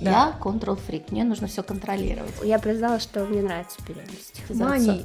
[0.00, 2.32] Я control-фрик, мне нужно все контролировать.
[2.44, 4.40] Я признала, что мне нравится беременность.
[4.50, 5.04] Мани,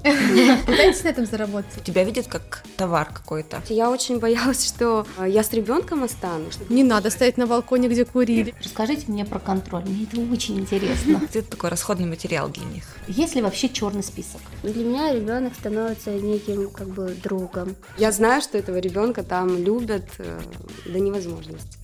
[0.68, 1.84] пытайтесь на этом заработать.
[1.84, 3.64] Тебя видят как товар какой-то.
[3.70, 6.60] Я очень боялась, что э, я с ребенком останусь.
[6.70, 8.54] Не надо стоять на балконе, где курили.
[8.64, 11.22] Расскажите мне про контроль, мне это очень интересно.
[11.34, 12.84] Это такой расходный материал для них.
[13.08, 14.42] Есть ли вообще черный список?
[14.62, 17.76] Для меня ребенок становится неким как бы другом.
[17.98, 20.40] Я знаю, что этого ребенка там любят э,
[20.86, 21.78] до невозможности.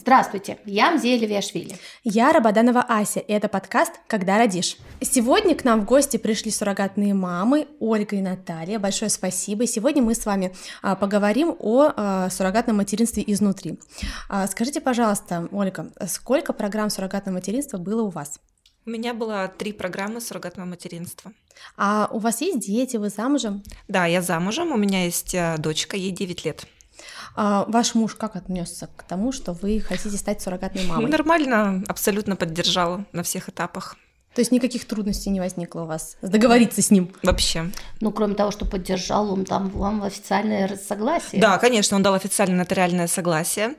[0.00, 1.74] Здравствуйте, я Мзея Левиашвили.
[2.04, 4.76] Я Рабаданова Ася, и это подкаст «Когда родишь».
[5.00, 8.78] Сегодня к нам в гости пришли суррогатные мамы Ольга и Наталья.
[8.78, 9.64] Большое спасибо.
[9.64, 13.80] И сегодня мы с вами а, поговорим о а, суррогатном материнстве изнутри.
[14.28, 18.38] А, скажите, пожалуйста, Ольга, сколько программ суррогатного материнства было у вас?
[18.86, 21.32] У меня было три программы суррогатного материнства.
[21.76, 23.64] А у вас есть дети, вы замужем?
[23.88, 26.68] Да, я замужем, у меня есть дочка, ей 9 лет.
[27.36, 31.10] А ваш муж как отнесся к тому, что вы хотите стать суррогатной мамой?
[31.10, 33.96] Нормально, абсолютно поддержал на всех этапах.
[34.34, 37.12] То есть никаких трудностей не возникло у вас договориться с ним?
[37.22, 37.70] Вообще.
[38.00, 41.40] Ну, кроме того, что поддержал, он там вам официальное согласие.
[41.40, 43.74] Да, конечно, он дал официальное нотариальное согласие.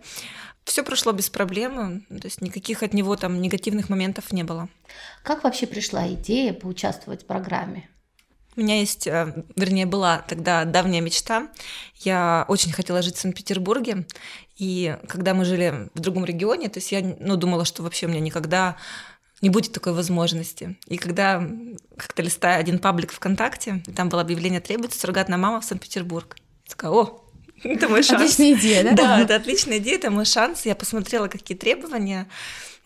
[0.66, 4.70] Все прошло без проблем, то есть никаких от него там негативных моментов не было.
[5.24, 7.90] Как вообще пришла идея поучаствовать в программе?
[8.60, 11.48] У меня есть, э, вернее, была тогда давняя мечта.
[12.02, 14.06] Я очень хотела жить в Санкт-Петербурге,
[14.58, 18.10] и когда мы жили в другом регионе, то есть я ну, думала, что вообще у
[18.10, 18.76] меня никогда
[19.42, 20.78] не будет такой возможности.
[20.88, 21.42] И когда
[21.96, 26.36] как-то листая один паблик ВКонтакте, там было объявление «Требуется суррогатная мама в Санкт-Петербург».
[26.66, 27.24] Я такая, о,
[27.64, 28.24] это мой шанс.
[28.24, 28.92] Отличная идея, да?
[28.92, 30.66] Да, это отличная идея, это мой шанс.
[30.66, 32.28] Я посмотрела, какие требования,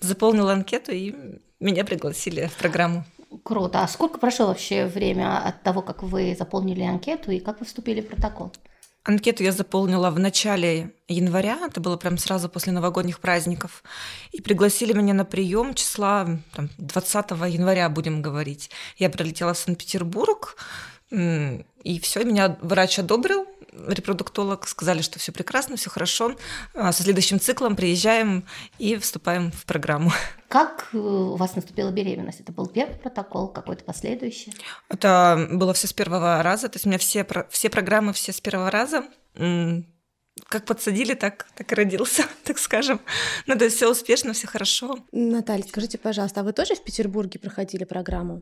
[0.01, 1.15] заполнила анкету, и
[1.59, 3.05] меня пригласили в программу.
[3.43, 3.83] Круто.
[3.83, 8.01] А сколько прошло вообще время от того, как вы заполнили анкету и как вы вступили
[8.01, 8.53] в протокол?
[9.03, 13.83] Анкету я заполнила в начале января, это было прям сразу после новогодних праздников.
[14.31, 18.69] И пригласили меня на прием числа там, 20 января, будем говорить.
[18.97, 20.55] Я прилетела в Санкт-Петербург,
[21.11, 23.45] и все, меня врач одобрил,
[23.87, 26.35] репродуктолог, сказали, что все прекрасно, все хорошо.
[26.73, 28.45] А со следующим циклом приезжаем
[28.79, 30.11] и вступаем в программу.
[30.47, 32.41] Как э, у вас наступила беременность?
[32.41, 34.53] Это был первый протокол, какой-то последующий?
[34.89, 38.41] Это было все с первого раза, то есть у меня все, все программы все с
[38.41, 39.03] первого раза.
[40.47, 42.99] Как подсадили, так, так и родился, так скажем.
[43.45, 44.97] Ну, то есть все успешно, все хорошо.
[45.11, 48.41] Наталья, скажите, пожалуйста, а вы тоже в Петербурге проходили программу?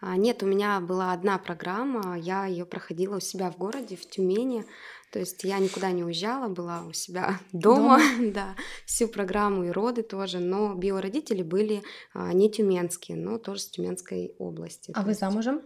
[0.00, 4.08] А, нет, у меня была одна программа, я ее проходила у себя в городе, в
[4.08, 4.64] Тюмени.
[5.12, 8.32] То есть я никуда не уезжала, была у себя дома, дома?
[8.34, 13.70] да, всю программу и роды тоже, но биородители были а, не тюменские, но тоже с
[13.70, 14.92] Тюменской области.
[14.94, 15.62] А вы есть, замужем?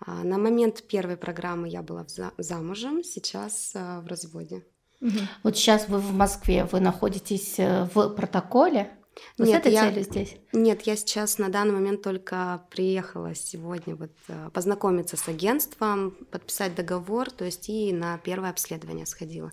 [0.00, 4.64] А, на момент первой программы я была за, замужем, сейчас в разводе.
[5.00, 5.18] Угу.
[5.42, 8.90] Вот сейчас вы в Москве, вы находитесь э, в протоколе?
[9.38, 10.36] Вы нет, с этой я, целью здесь?
[10.52, 16.74] Нет, я сейчас на данный момент только приехала сегодня вот э, познакомиться с агентством, подписать
[16.74, 19.52] договор, то есть и на первое обследование сходила.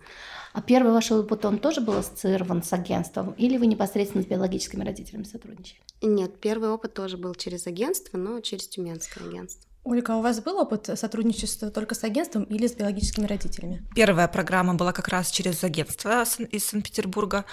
[0.53, 3.31] А первый ваш опыт, он тоже был ассоциирован с агентством?
[3.33, 5.79] Или вы непосредственно с биологическими родителями сотрудничали?
[6.01, 9.69] Нет, первый опыт тоже был через агентство, но через Тюменское агентство.
[9.83, 13.83] Ольга, а у вас был опыт сотрудничества только с агентством или с биологическими родителями?
[13.95, 17.45] Первая программа была как раз через агентство из Санкт-Петербурга.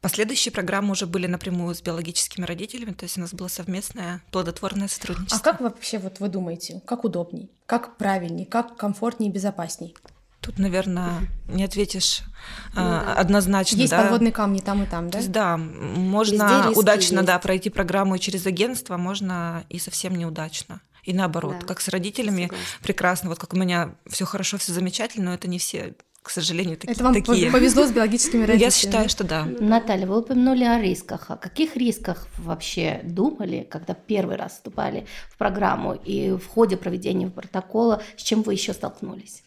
[0.00, 4.86] Последующие программы уже были напрямую с биологическими родителями, то есть у нас было совместное плодотворное
[4.86, 5.38] сотрудничество.
[5.40, 9.96] А как вообще вот вы думаете, как удобней, как правильней, как комфортнее и безопасней?
[10.40, 12.22] Тут, наверное, не ответишь
[12.74, 13.14] ну, а, да.
[13.14, 13.76] однозначно.
[13.76, 14.02] Есть да.
[14.02, 15.12] подводные камни там и там, да?
[15.12, 20.80] То есть, да, можно удачно да, пройти программу через агентство, можно и совсем неудачно.
[21.02, 21.66] И наоборот, да.
[21.66, 22.66] как с родителями Согласна.
[22.82, 25.94] прекрасно, вот как у меня все хорошо, все замечательно, но это не все
[26.28, 27.50] к сожалению, таки, Это вам такие.
[27.50, 28.62] повезло с биологическими родителями.
[28.62, 29.46] Я считаю, что да.
[29.46, 31.30] Наталья, вы упомянули о рисках.
[31.30, 37.28] О каких рисках вообще думали, когда первый раз вступали в программу и в ходе проведения
[37.30, 39.42] протокола, с чем вы еще столкнулись?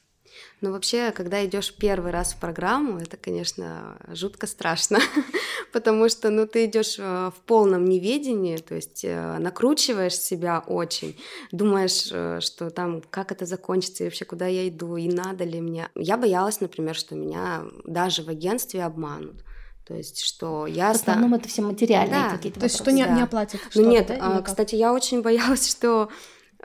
[0.61, 4.99] Но вообще, когда идешь первый раз в программу, это, конечно, жутко страшно,
[5.73, 11.19] потому что, ну, ты идешь э, в полном неведении, то есть э, накручиваешь себя очень,
[11.51, 15.59] думаешь, э, что там, как это закончится, и вообще, куда я иду, и надо ли
[15.59, 15.89] мне.
[15.95, 19.43] Я боялась, например, что меня даже в агентстве обманут.
[19.87, 20.93] То есть, что я...
[20.93, 22.29] В основном это все материальные да.
[22.29, 23.15] какие-то То есть, что не, да.
[23.15, 23.59] не оплатят?
[23.73, 26.09] Ну нет, да, а, кстати, я очень боялась, что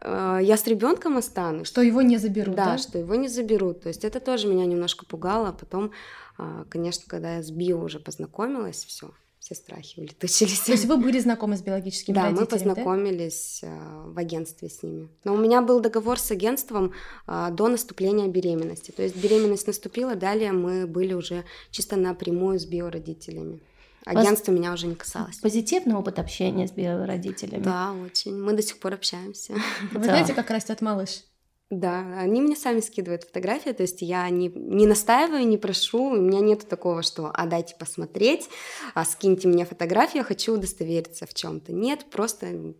[0.00, 1.68] Э, я с ребенком останусь.
[1.68, 2.64] Что его не заберут, да?
[2.72, 3.82] Да, что его не заберут.
[3.82, 5.52] То есть это тоже меня немножко пугало.
[5.52, 5.92] Потом,
[6.38, 10.60] а, конечно, когда я с Био уже познакомилась, все, все страхи улетучились.
[10.60, 13.68] То есть вы были знакомы с биологическими да, родителями, мы познакомились да?
[14.06, 15.08] в агентстве с ними.
[15.24, 16.92] Но у меня был договор с агентством
[17.26, 18.90] до наступления беременности.
[18.90, 23.60] То есть беременность наступила, далее мы были уже чисто напрямую с биородителями.
[24.06, 24.58] Агентство Вас...
[24.58, 25.38] меня уже не касалось.
[25.38, 27.62] Позитивный опыт общения с биородителями?
[27.62, 28.40] Да, очень.
[28.40, 29.54] Мы до сих пор общаемся.
[29.92, 31.24] Вы знаете, как растет малыш?
[31.70, 36.16] Да, они мне сами скидывают фотографии, то есть я не, не настаиваю, не прошу, у
[36.16, 38.48] меня нет такого, что «а дайте посмотреть,
[38.94, 42.74] а скиньте мне фотографию, я хочу удостовериться в чем то Нет, просто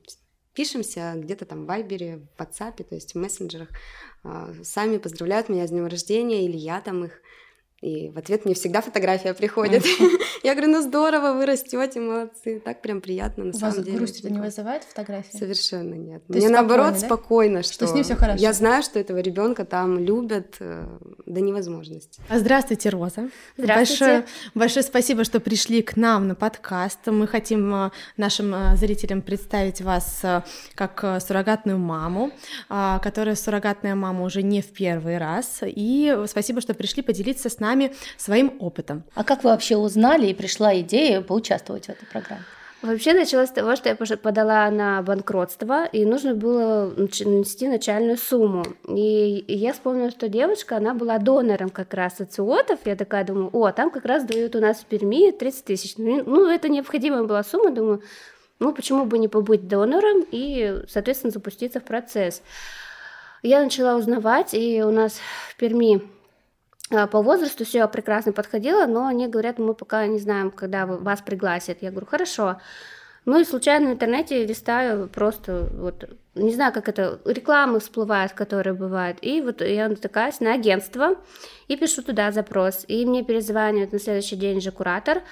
[0.55, 3.71] пишемся где-то там в Вайбере, в WhatsApp, то есть в мессенджерах,
[4.23, 7.21] а, сами поздравляют меня с днем рождения, или я там их
[7.83, 9.85] и в ответ мне всегда фотография приходит.
[10.43, 12.59] Я говорю, ну здорово, вы растете, молодцы.
[12.65, 13.99] Так прям приятно, на самом деле.
[13.99, 15.37] грусть это не вызывает фотография?
[15.37, 16.23] Совершенно нет.
[16.29, 18.41] Мне наоборот спокойно, что с ним все хорошо.
[18.41, 20.87] Я знаю, что этого ребенка там любят э,
[21.27, 22.23] до невозможности.
[22.31, 23.29] А здравствуйте, Роза.
[23.59, 24.05] Здравствуйте.
[24.05, 24.25] Большое,
[24.55, 27.07] большое спасибо, что пришли к нам на подкаст.
[27.07, 30.25] Мы хотим э, нашим э, зрителям представить вас
[30.75, 32.31] как суррогатную маму,
[32.69, 35.61] которая суррогатная мама уже не в первый раз.
[35.63, 39.05] И спасибо, что пришли поделиться с нами нами своим опытом.
[39.15, 42.45] А как вы вообще узнали и пришла идея поучаствовать в этой программе?
[42.83, 48.65] Вообще началось с того, что я подала на банкротство, и нужно было нанести начальную сумму.
[48.87, 52.79] И я вспомнила, что девушка, она была донором как раз социотов.
[52.85, 55.95] Я такая думаю, о, там как раз дают у нас в Перми 30 тысяч.
[55.97, 58.03] Ну, это необходимая была сумма, думаю,
[58.59, 62.43] ну, почему бы не побыть донором и, соответственно, запуститься в процесс.
[63.43, 65.19] Я начала узнавать, и у нас
[65.51, 66.03] в Перми
[66.89, 71.79] по возрасту все прекрасно подходило, но они говорят, мы пока не знаем, когда вас пригласят.
[71.81, 72.61] Я говорю, хорошо.
[73.25, 78.75] Ну и случайно в интернете листаю просто вот, не знаю, как это, рекламы всплывают, которые
[78.75, 79.19] бывают.
[79.21, 81.17] И вот я натыкаюсь на агентство
[81.67, 82.85] и пишу туда запрос.
[82.87, 85.23] И мне перезванивает на следующий день же куратор,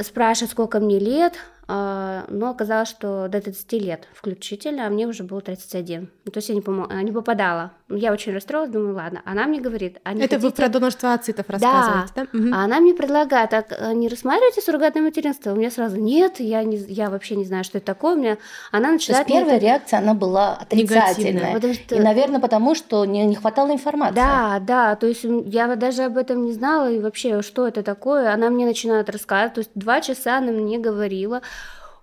[0.00, 5.24] спрашивает, сколько мне лет, а, но оказалось, что до 30 лет включительно, а мне уже
[5.24, 6.10] было 31.
[6.24, 6.88] Ну, то есть я не, пом...
[7.02, 7.72] не попадала.
[7.88, 9.22] Я очень расстроилась, думаю, ладно.
[9.24, 9.98] Она мне говорит...
[10.04, 10.38] А Это хотите...
[10.38, 12.26] вы про донорство ацитов рассказываете, да?
[12.32, 12.38] да?
[12.38, 12.48] Угу.
[12.54, 15.52] А она мне предлагает, а не рассматриваете суррогатное материнство?
[15.52, 18.14] У меня сразу, нет, я, не, я вообще не знаю, что это такое.
[18.14, 18.38] У меня...
[18.70, 19.26] Она начинает...
[19.26, 21.60] То есть первая реакция, она была отрицательная.
[21.74, 21.94] Что...
[21.94, 24.14] И, наверное, потому что не, не хватало информации.
[24.14, 28.32] Да, да, то есть я даже об этом не знала, и вообще, что это такое.
[28.32, 31.42] Она мне начинает рассказывать, то есть два часа она мне говорила,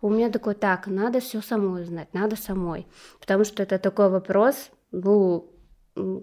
[0.01, 2.87] у меня такой, так, надо все самой узнать, надо самой.
[3.19, 5.49] Потому что это такой вопрос, ну,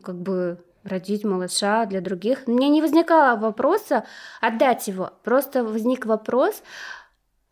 [0.03, 2.47] как бы родить малыша для других.
[2.47, 4.05] Мне не возникало вопроса
[4.41, 5.11] отдать его.
[5.23, 6.63] Просто возник вопрос,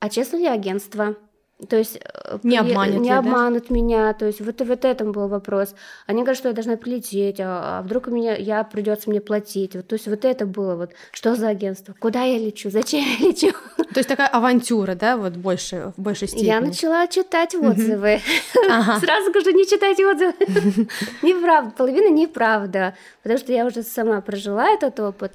[0.00, 1.16] а честно ли агентство?
[1.70, 3.74] То есть э, не обманут, не обманут да?
[3.74, 5.74] меня, то есть вот, вот этом был вопрос.
[6.06, 9.74] Они говорят, что я должна прилететь, а, а вдруг у меня я придется мне платить.
[9.74, 13.28] Вот, то есть вот это было вот, что за агентство, куда я лечу, зачем я
[13.28, 13.52] лечу.
[13.94, 16.46] То есть такая авантюра, да, вот больше в большей степени.
[16.46, 18.20] Я начала читать отзывы.
[18.54, 20.34] Сразу скажу, не читайте отзывы.
[21.22, 25.32] Неправда, половина неправда, потому что я уже сама прожила этот опыт.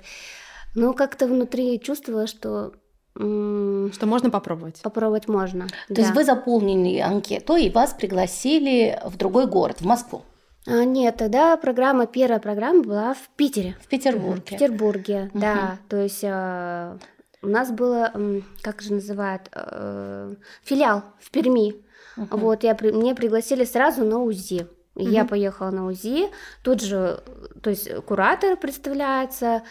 [0.75, 2.73] Но как-то внутри чувствовала, что
[3.21, 4.81] что можно попробовать.
[4.81, 5.67] Попробовать можно.
[5.87, 6.01] То да.
[6.01, 10.23] есть вы заполнили анкету и вас пригласили в другой город, в Москву.
[10.67, 13.75] А, нет, тогда программа, первая программа была в Питере.
[13.81, 14.41] В Петербурге.
[14.41, 15.39] В Петербурге, угу.
[15.39, 15.77] да.
[15.89, 16.97] То есть э,
[17.41, 21.75] у нас было, э, как же называют, э, филиал в Перми.
[22.17, 22.37] Угу.
[22.37, 24.67] Вот, я, мне пригласили сразу на УЗИ.
[24.95, 25.07] Угу.
[25.07, 26.29] Я поехала на УЗИ,
[26.63, 27.23] тут же,
[27.63, 29.63] то есть куратор представляется,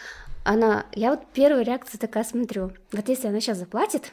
[0.43, 4.11] она, я вот первая реакция такая смотрю, вот если она сейчас заплатит,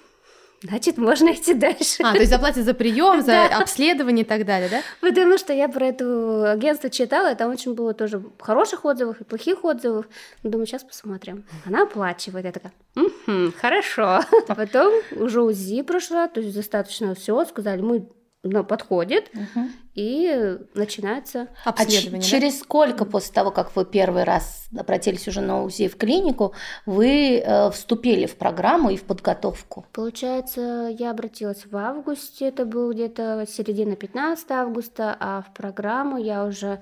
[0.63, 2.03] значит, можно идти дальше.
[2.03, 4.83] А, то есть заплатит за прием, за обследование и так далее, да?
[5.01, 9.25] Потому что я про это агентство читала, и там очень было тоже хороших отзывов и
[9.25, 10.07] плохих отзывов.
[10.43, 11.45] Думаю, сейчас посмотрим.
[11.65, 12.45] Она оплачивает.
[12.45, 14.21] Я такая, угу, хорошо.
[14.49, 18.09] Потом уже УЗИ прошла, то есть достаточно все, сказали, мы
[18.45, 19.69] ну, подходит, угу.
[19.99, 22.21] И начинается обследование.
[22.21, 22.27] А да?
[22.29, 26.55] через сколько после того, как вы первый раз обратились уже на УЗИ в клинику,
[26.87, 29.87] вы э, вступили в программу и в подготовку?
[29.93, 36.45] Получается, я обратилась в августе, это был где-то середина 15 августа, а в программу я
[36.45, 36.81] уже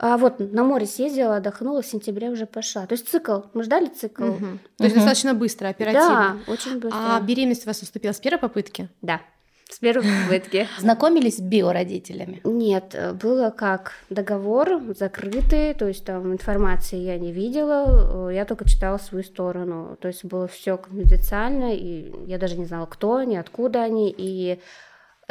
[0.00, 2.86] а вот на море съездила, отдохнула, в сентябре уже пошла.
[2.86, 4.24] То есть цикл, мы ждали цикл.
[4.24, 4.46] Угу.
[4.76, 6.38] То есть достаточно быстро, оперативно.
[6.46, 7.16] Да, очень быстро.
[7.16, 8.88] А беременность у вас наступила с первой попытки?
[9.02, 9.20] Да.
[9.70, 10.66] С первой попытки.
[10.78, 12.40] Знакомились с биородителями?
[12.44, 18.96] Нет, было как договор закрытый, то есть там информации я не видела, я только читала
[18.96, 19.96] свою сторону.
[20.00, 24.58] То есть было все конфиденциально, и я даже не знала, кто они, откуда они, и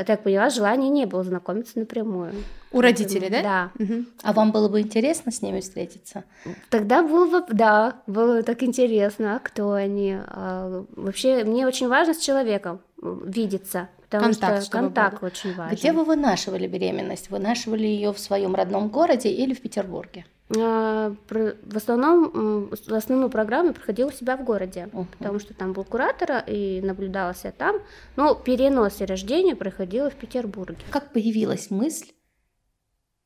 [0.03, 2.33] так поняла, желания не было знакомиться напрямую.
[2.71, 3.41] У родителей, да?
[3.41, 3.71] Да.
[3.83, 4.07] Мгм.
[4.21, 6.23] А вам было бы интересно с ними встретиться?
[6.69, 10.17] Тогда было бы, да, было так интересно, а кто они.
[10.19, 15.55] А, вообще, мне очень важно с человеком видеться, потому Контакт, что чтобы был, контакт очень
[15.55, 15.75] важен.
[15.75, 17.29] Где вы вынашивали беременность?
[17.29, 20.25] Вынашивали ее в своем родном городе или в Петербурге?
[20.55, 25.07] А, В основном основную программу проходила у себя в городе, Мгм.
[25.17, 27.81] потому что там был куратор и наблюдалась я там.
[28.15, 30.77] Но перенос и рождение проходило в Петербурге.
[30.89, 32.07] Как появилась мысль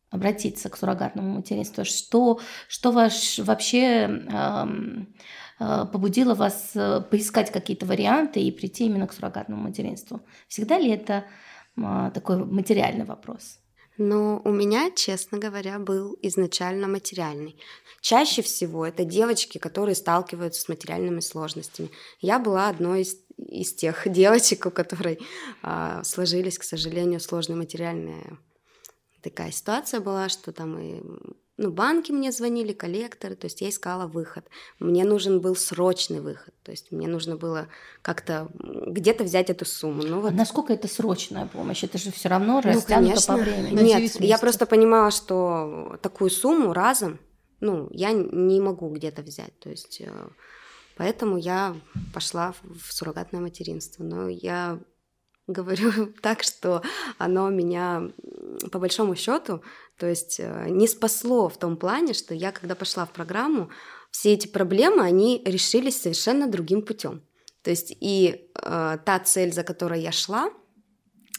[0.10, 1.86] обратиться к суррогатному материнству?
[1.86, 5.16] Что, что ваш вообще эм,
[5.60, 10.22] э, побудило вас э, поискать какие-то варианты и прийти именно к суррогатному материнству?
[10.48, 11.24] Всегда ли это
[11.78, 13.61] э, такой материальный вопрос?
[14.04, 17.56] Но у меня, честно говоря, был изначально материальный.
[18.02, 21.92] Чаще всего это девочки, которые сталкиваются с материальными сложностями.
[22.20, 25.20] Я была одной из, из тех девочек, у которой
[25.62, 28.40] а, сложились, к сожалению, сложная материальная
[29.22, 31.04] такая ситуация была, что там и
[31.62, 34.44] ну, банки мне звонили, коллекторы, то есть я искала выход.
[34.80, 37.68] Мне нужен был срочный выход, то есть мне нужно было
[38.02, 40.02] как-то где-то взять эту сумму.
[40.02, 41.84] Ну, А вот насколько это срочная помощь?
[41.84, 43.38] Это же все равно ну, растянуто конечно.
[43.38, 43.76] по времени.
[43.76, 47.20] На Нет, 9 я просто понимала, что такую сумму разом,
[47.60, 49.58] ну, я не могу где-то взять.
[49.60, 50.30] То есть, э,
[50.98, 51.76] поэтому я
[52.12, 54.04] пошла в суррогатное материнство.
[54.04, 54.80] Но я
[55.48, 56.82] говорю так, что
[57.18, 58.10] оно меня,
[58.72, 59.64] по большому счету,
[59.98, 63.70] то есть э, не спасло в том плане, что я, когда пошла в программу,
[64.12, 67.24] все эти проблемы, они решились совершенно другим путем.
[67.64, 70.50] То есть и э, та цель, за которой я шла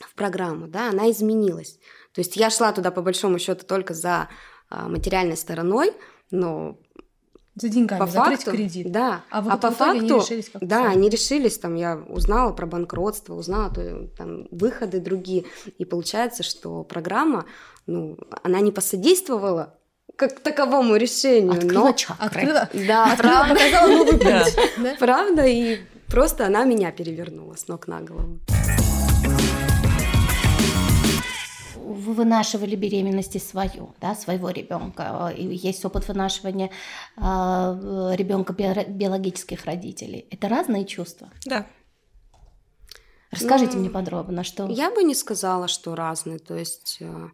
[0.01, 1.79] в программу, да, она изменилась.
[2.13, 4.29] То есть я шла туда по большому счету только за
[4.69, 5.93] а, материальной стороной,
[6.31, 6.79] но
[7.55, 8.91] За деньгами, по закрыть факту, кредит.
[8.91, 10.93] да, А, а, вот по в итоге они факту, решились как-то да, сами.
[10.93, 15.45] они решились, там я узнала про банкротство, узнала то, там выходы другие,
[15.77, 17.45] и получается, что программа,
[17.87, 19.75] ну, она не посодействовала
[20.17, 22.27] как таковому решению, Открыла но чакры.
[22.27, 24.25] Открыла, да, открыла, правда, показала новый путь.
[24.25, 24.45] Да.
[24.79, 24.95] да?
[24.99, 28.39] правда, и просто она меня перевернула с ног на голову.
[31.93, 35.33] Вы вынашивали беременности свою, да, своего ребенка.
[35.37, 36.71] И есть опыт вынашивания
[37.17, 40.27] ребенка биологических родителей.
[40.31, 41.31] Это разные чувства.
[41.45, 41.67] Да.
[43.33, 46.39] Расскажите Ну, мне подробно, что Я бы не сказала, что разные.
[46.39, 47.29] То есть э,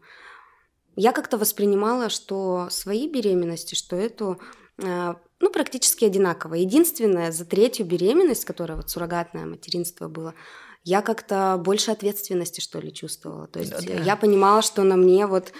[0.95, 4.41] я как-то воспринимала, что свои беременности, что эту,
[4.81, 6.55] э, ну, практически одинаково.
[6.55, 10.35] Единственное, за третью беременность, которая вот суррогатное материнство было,
[10.85, 13.47] я как-то больше ответственности, что ли, чувствовала.
[13.47, 13.93] То есть Да-да.
[13.93, 15.53] э, я понимала, что на мне вот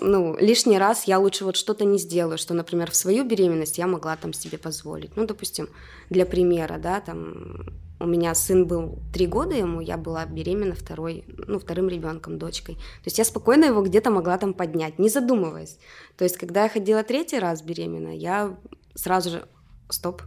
[0.00, 3.86] ну, лишний раз я лучше вот что-то не сделаю, что, например, в свою беременность я
[3.86, 5.16] могла там себе позволить.
[5.16, 5.68] Ну, допустим,
[6.10, 7.66] для примера, да, там
[7.98, 12.74] у меня сын был три года ему, я была беременна второй, ну, вторым ребенком, дочкой.
[12.74, 15.78] То есть я спокойно его где-то могла там поднять, не задумываясь.
[16.16, 18.56] То есть, когда я ходила третий раз беременна, я
[18.94, 19.48] сразу же,
[19.90, 20.22] стоп,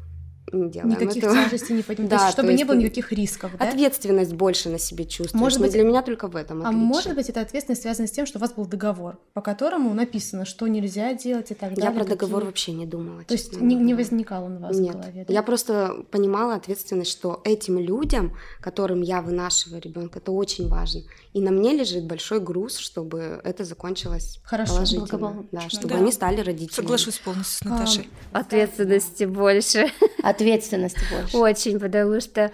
[0.52, 1.44] не делаем Никаких этого.
[1.46, 2.10] тяжестей не поднимем.
[2.10, 3.68] Да, то есть, чтобы то не есть было ты- никаких рисков, да?
[3.70, 5.34] Ответственность больше на себе чувствуешь.
[5.40, 6.86] Может но быть- для меня только в этом А отличие.
[6.86, 10.46] может быть, эта ответственность связана с тем, что у вас был договор, по которому написано,
[10.46, 11.86] что нельзя делать и так далее.
[11.86, 13.24] Я про договор какие- вообще не думала.
[13.24, 15.34] То есть не, не возникал он у вас Нет, в голове, да?
[15.34, 21.02] я просто понимала ответственность, что этим людям, которым я вынашиваю ребенка, это очень важно.
[21.34, 25.46] И на мне лежит большой груз, чтобы это закончилось Хорошо, положительно.
[25.52, 26.00] Да, чтобы Да.
[26.00, 26.76] они стали родителями.
[26.76, 28.10] Соглашусь полностью с А, Наташей.
[28.32, 29.88] Ответственности больше.
[30.40, 31.38] Ответственности больше.
[31.38, 32.52] Очень, потому что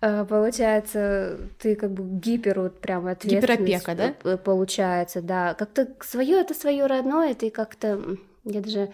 [0.00, 4.36] э, получается, ты как бы гипер вот прям ответственность Гиперопека, да?
[4.36, 5.54] Получается, да.
[5.54, 8.00] Как-то свое это свое родное, ты как-то,
[8.44, 8.90] я даже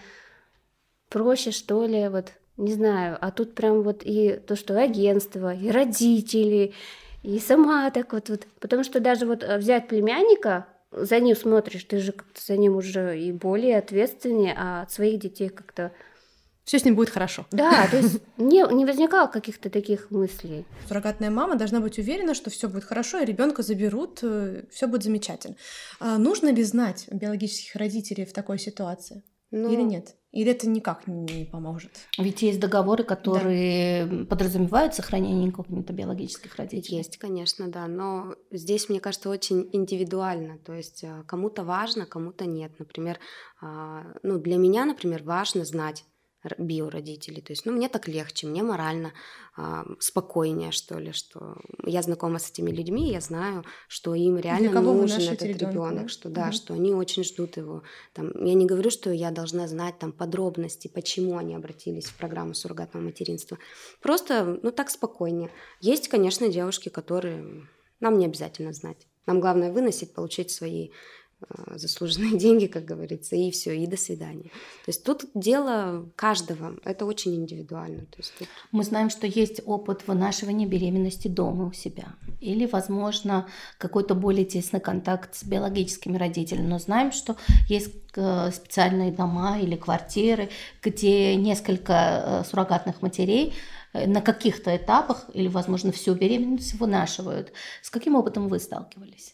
[1.08, 3.18] проще, что ли, вот, не знаю.
[3.20, 6.72] А тут прям вот и то, что агентство, и родители,
[7.22, 8.46] и сама так вот, вот.
[8.60, 12.76] Потому что даже вот э, взять племянника, за ним смотришь, ты же как-то за ним
[12.76, 15.90] уже и более ответственнее, а от своих детей как-то
[16.64, 17.46] Все с ним будет хорошо.
[17.50, 20.64] да, то есть не, не возникало каких-то таких мыслей.
[20.88, 24.18] Суррогатная мама должна быть уверена, что все будет хорошо, и ребенка заберут,
[24.70, 25.56] все будет замечательно.
[26.00, 29.22] А нужно ли знать биологических родителей в такой ситуации?
[29.50, 30.16] Ну, Или нет?
[30.32, 31.92] Или это никак не поможет?
[32.18, 36.96] Ведь есть договоры, которые подразумевают сохранение инкогнито биологических родителей.
[36.96, 42.46] Есть, конечно, да, но здесь, мне кажется, очень индивидуально, то есть э, кому-то важно, кому-то
[42.46, 42.72] нет.
[42.80, 43.20] Например,
[43.62, 46.04] а, ну, для меня, например, важно знать
[46.58, 49.12] биородителей, то есть, ну, мне так легче, мне морально
[49.56, 54.80] а, спокойнее, что ли, что я знакома с этими людьми, я знаю, что им реально
[54.80, 56.08] нужен этот ребенок, да?
[56.08, 56.52] что да, Мгм.
[56.52, 57.82] что они очень ждут его.
[58.12, 62.54] Там, я не говорю, что я должна знать там подробности, почему они обратились в программу
[62.54, 63.58] суррогатного материнства.
[64.02, 65.50] Просто, ну, так спокойнее.
[65.80, 67.66] Есть, конечно, девушки, которые
[68.00, 69.06] нам не обязательно знать.
[69.26, 71.23] Нам главное выносить, получить свои Э,
[71.74, 74.50] заслуженные деньги, как говорится, и все, и до свидания.
[74.84, 78.02] То есть тут дело каждого, это очень индивидуально.
[78.06, 78.48] То есть тут...
[78.72, 83.48] Мы знаем, что есть опыт вынашивания беременности дома у себя, или, возможно,
[83.78, 87.36] какой-то более тесный контакт с биологическими родителями, но знаем, что
[87.68, 90.50] есть э, специальные дома или квартиры,
[90.82, 91.92] где несколько
[92.42, 93.54] э, суррогатных матерей
[93.92, 97.52] на каких-то этапах или, возможно, всю беременность вынашивают.
[97.80, 99.33] С каким опытом вы сталкивались?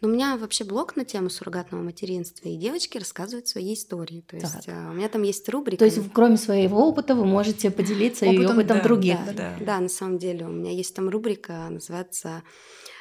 [0.00, 4.22] Но у меня вообще блог на тему суррогатного материнства, и девочки рассказывают свои истории.
[4.22, 4.90] То есть так.
[4.90, 5.78] у меня там есть рубрика.
[5.78, 9.18] То есть, кроме своего опыта, вы можете поделиться опытом, и опытом да, других.
[9.26, 9.56] Да, да.
[9.60, 10.46] да, на самом деле.
[10.46, 12.42] У меня есть там рубрика, называется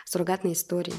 [0.06, 0.94] «Суррогатные истории».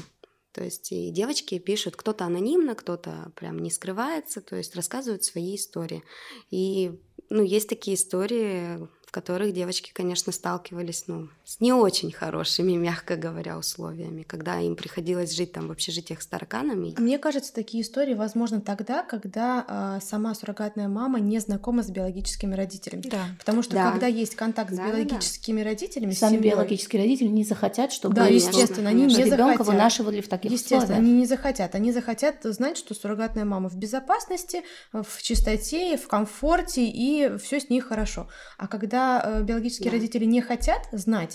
[0.51, 5.55] То есть и девочки пишут, кто-то анонимно, кто-то прям не скрывается, то есть рассказывают свои
[5.55, 6.01] истории.
[6.49, 6.97] И
[7.29, 13.57] ну, есть такие истории, которых девочки, конечно, сталкивались ну, с не очень хорошими, мягко говоря,
[13.57, 16.95] условиями, когда им приходилось жить там в общежитиях с тараканами.
[16.97, 22.55] Мне кажется, такие истории возможны тогда, когда э, сама суррогатная мама не знакома с биологическими
[22.55, 23.03] родителями.
[23.03, 23.27] Да.
[23.37, 23.91] Потому что да.
[23.91, 25.69] когда есть контакт с да, биологическими да.
[25.69, 30.27] родителями, сами семьей, биологические родители не захотят, чтобы да, естественно, они не ребенка вынашивали в
[30.27, 31.03] таких естественно, условиях.
[31.03, 31.75] они не захотят.
[31.75, 37.69] Они захотят знать, что суррогатная мама в безопасности, в чистоте, в комфорте и все с
[37.69, 38.29] ней хорошо.
[38.57, 39.97] А когда э, биологические да.
[39.97, 41.34] родители не хотят знать,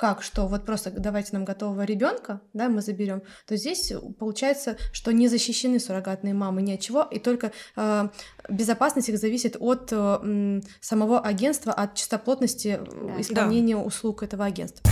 [0.00, 5.12] как, что вот просто давайте нам готового ребенка, да, мы заберем, то здесь получается, что
[5.12, 8.08] не защищены суррогатные мамы ни от чего, и только э,
[8.48, 13.20] безопасность их зависит от э, самого агентства, от чистоплотности да.
[13.20, 13.82] исполнения да.
[13.82, 14.90] услуг этого агентства.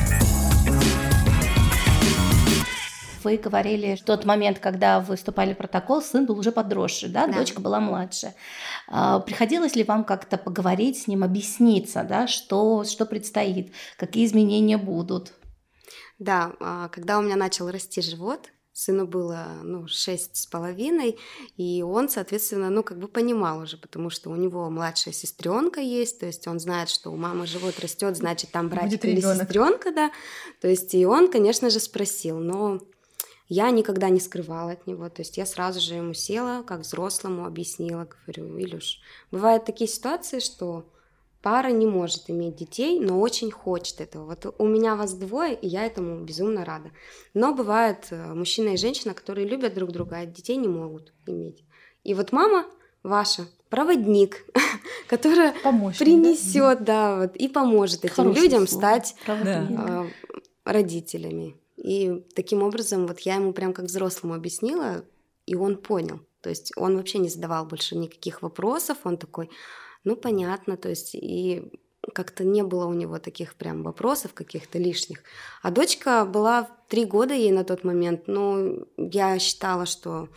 [3.24, 7.26] Вы говорили, в тот момент, когда вы вступали в протокол, сын был уже подросший, да,
[7.26, 7.38] да.
[7.38, 8.34] дочка была младше.
[8.86, 14.78] А, приходилось ли вам как-то поговорить с ним, объясниться, да, что, что предстоит, какие изменения
[14.78, 15.32] будут?
[16.18, 21.18] Да, а, когда у меня начал расти живот, сыну было, ну, шесть с половиной,
[21.56, 26.20] и он, соответственно, ну, как бы понимал уже, потому что у него младшая сестренка есть,
[26.20, 30.12] то есть он знает, что у мамы живот растет, значит, там братик или сестренка, да,
[30.60, 32.80] то есть и он, конечно же, спросил, но
[33.48, 37.46] я никогда не скрывала от него, то есть я сразу же ему села, как взрослому
[37.46, 39.00] объяснила, говорю, Илюш,
[39.30, 40.84] бывают такие ситуации, что
[41.40, 44.26] пара не может иметь детей, но очень хочет этого.
[44.26, 46.90] Вот у меня вас двое, и я этому безумно рада.
[47.32, 51.64] Но бывает э, мужчина и женщина, которые любят друг друга, а детей не могут иметь.
[52.04, 52.66] И вот мама
[53.02, 54.44] ваша проводник,
[55.08, 55.54] которая
[55.98, 57.16] принесет, да?
[57.16, 58.80] да, вот и поможет этим Хорошее людям слово.
[58.80, 60.06] стать э,
[60.64, 61.56] родителями.
[61.78, 65.04] И таким образом вот я ему прям как взрослому объяснила,
[65.46, 66.20] и он понял.
[66.40, 69.50] То есть он вообще не задавал больше никаких вопросов, он такой,
[70.04, 71.72] ну понятно, то есть и
[72.14, 75.22] как-то не было у него таких прям вопросов каких-то лишних.
[75.62, 80.28] А дочка была три года ей на тот момент, ну я считала, что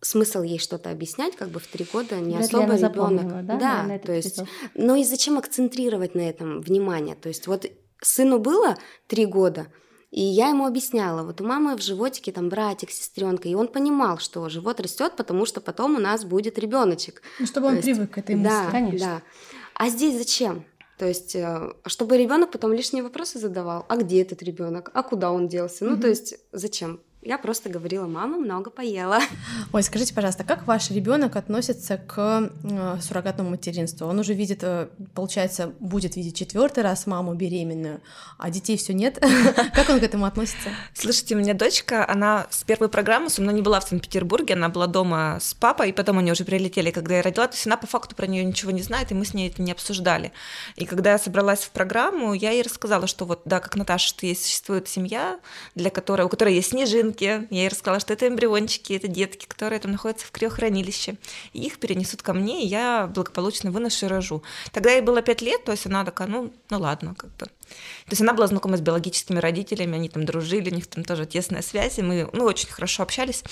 [0.00, 3.46] смысл ей что-то объяснять, как бы в три года не Вряд особо ребенок.
[3.46, 4.40] Да, да наверное, то есть,
[4.74, 7.16] но и зачем акцентрировать на этом внимание?
[7.16, 7.66] То есть вот
[8.00, 9.66] сыну было три года,
[10.10, 14.18] и я ему объясняла, вот у мамы в животике там братик, сестренка, и он понимал,
[14.18, 17.22] что живот растет, потому что потом у нас будет ребеночек.
[17.38, 18.48] Ну, чтобы он есть, привык к этой мысли.
[18.48, 19.06] Да, конечно.
[19.06, 19.22] Да.
[19.74, 20.64] А здесь зачем?
[20.96, 23.84] То есть, э, чтобы ребенок потом лишние вопросы задавал.
[23.88, 24.90] А где этот ребенок?
[24.94, 25.84] А куда он делся?
[25.84, 27.00] Ну, то есть, зачем?
[27.20, 29.18] Я просто говорила, мама много поела.
[29.72, 34.06] Ой, скажите, пожалуйста, как ваш ребенок относится к э, суррогатному материнству?
[34.06, 38.00] Он уже видит, э, получается, будет видеть четвертый раз маму беременную,
[38.38, 39.18] а детей все нет.
[39.74, 40.68] Как он к этому относится?
[40.94, 44.68] Слушайте, у меня дочка, она с первой программы со мной не была в Санкт-Петербурге, она
[44.68, 47.76] была дома с папой, и потом они уже прилетели, когда я родила, то есть она
[47.76, 50.30] по факту про нее ничего не знает, и мы с ней это не обсуждали.
[50.76, 54.24] И когда я собралась в программу, я ей рассказала, что вот, да, как Наташа, что
[54.24, 55.40] есть, существует семья,
[55.74, 57.24] для которой, у которой есть снежинки, снежинки.
[57.24, 61.16] Я ей рассказала, что это эмбриончики, это детки, которые там находятся в криохранилище.
[61.52, 64.42] И их перенесут ко мне, и я благополучно выношу и рожу.
[64.72, 67.46] Тогда ей было пять лет, то есть она такая, ну, ну ладно, как бы.
[67.46, 71.26] То есть она была знакома с биологическими родителями, они там дружили, у них там тоже
[71.26, 73.44] тесная связь, и мы ну, очень хорошо общались.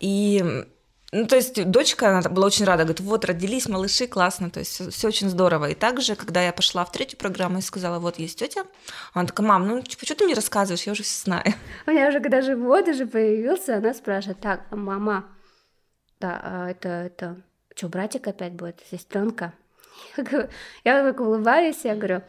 [0.00, 0.64] И
[1.12, 4.92] ну, то есть дочка, она была очень рада, говорит, вот, родились малыши, классно, то есть
[4.92, 5.70] все очень здорово.
[5.70, 8.64] И также, когда я пошла в третью программу и сказала, вот, есть тетя,
[9.12, 11.54] она такая, мам, ну, типа, что ты мне рассказываешь, я уже все знаю.
[11.86, 15.26] У меня уже, когда живот уже появился, она спрашивает, так, мама,
[16.20, 17.42] да, а это, это,
[17.74, 19.52] что, братик опять будет, сестренка?
[20.84, 22.22] Я так улыбаюсь, я говорю,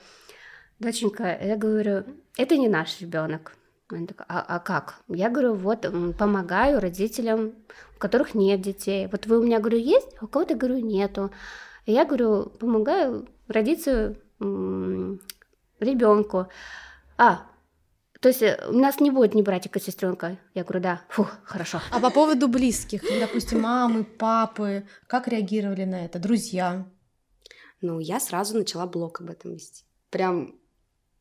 [0.79, 2.03] доченька, я говорю,
[2.35, 3.53] это не наш ребенок.
[3.97, 5.01] Она такая, а, а как?
[5.08, 5.86] Я говорю, вот,
[6.17, 7.54] помогаю родителям,
[7.95, 9.08] у которых нет детей.
[9.12, 11.32] Вот вы у меня, говорю, есть, а у кого-то, говорю, нету.
[11.86, 14.15] И я говорю, помогаю родиться
[15.80, 16.47] ребенку.
[17.17, 17.45] А,
[18.21, 20.38] То есть э, у нас не будет ни братика, ни сестренка.
[20.54, 21.82] Я говорю, да, фух, хорошо.
[21.91, 26.86] А по поводу близких, допустим, мамы, папы, как реагировали на это, друзья?
[27.82, 29.86] Ну, я сразу начала блог об этом вести.
[30.12, 30.56] Прям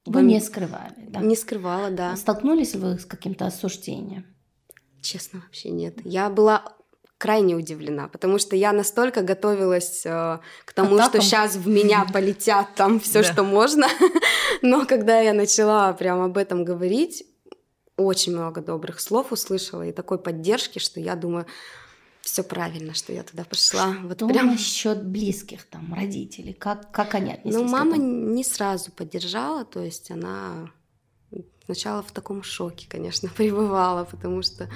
[0.06, 1.20] Вы не скрывали, да?
[1.20, 2.16] не скрывала, да.
[2.16, 4.26] Столкнулись вы с каким-то осуждением?
[5.02, 5.98] Честно, вообще нет.
[6.04, 6.74] Я была
[7.18, 11.20] крайне удивлена, потому что я настолько готовилась э, к тому, Атакам.
[11.20, 13.32] что сейчас в меня полетят там все, Да.
[13.32, 13.86] что можно.
[14.62, 17.24] Но когда я начала прям об этом говорить,
[17.98, 21.44] очень много добрых слов услышала и такой поддержки, что я думаю,
[22.22, 23.96] все правильно, что я туда пошла.
[24.02, 24.48] Вот Что прям.
[24.48, 26.52] насчет близких, там, родителей?
[26.52, 30.70] Как, как они отнеслись Ну, мама не сразу поддержала, то есть она
[31.64, 34.68] сначала в таком шоке, конечно, пребывала, потому что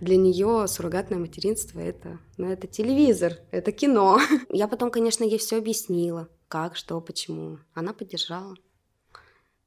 [0.00, 4.20] для нее суррогатное материнство это, ну, это телевизор, это кино.
[4.50, 7.58] Я потом, конечно, ей все объяснила, как, что, почему.
[7.74, 8.54] Она поддержала.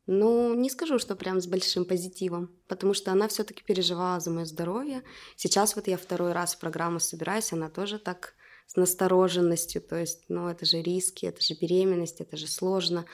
[0.08, 4.46] Ну, не скажу, что прям с большим позитивом, потому что она все-таки переживала за мое
[4.46, 5.04] здоровье.
[5.36, 8.36] Сейчас вот я второй раз в программу собираюсь, она тоже так
[8.68, 13.06] с настороженностью, то есть, ну, это же риски, это же беременность, это же сложно.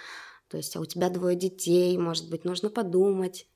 [0.50, 3.48] То есть, а у тебя двое детей, может быть, нужно подумать.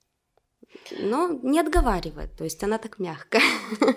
[0.99, 3.39] Но не отговаривает, то есть она так мягко.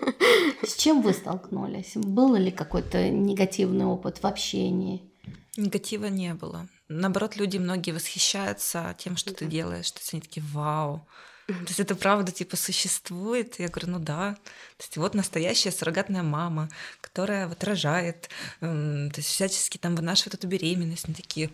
[0.62, 1.92] С чем вы столкнулись?
[1.94, 5.12] Был ли какой-то негативный опыт в общении?
[5.56, 6.68] Негатива не было.
[6.88, 9.90] Наоборот, люди многие восхищаются тем, что ты делаешь.
[9.90, 11.06] То есть они такие, вау.
[11.46, 13.58] То есть это правда типа существует?
[13.58, 14.34] Я говорю, ну да.
[14.76, 16.68] То есть вот настоящая суррогатная мама,
[17.00, 18.28] которая вот рожает,
[18.60, 21.06] м, то есть всячески там вынашивает эту беременность.
[21.06, 21.50] Они такие.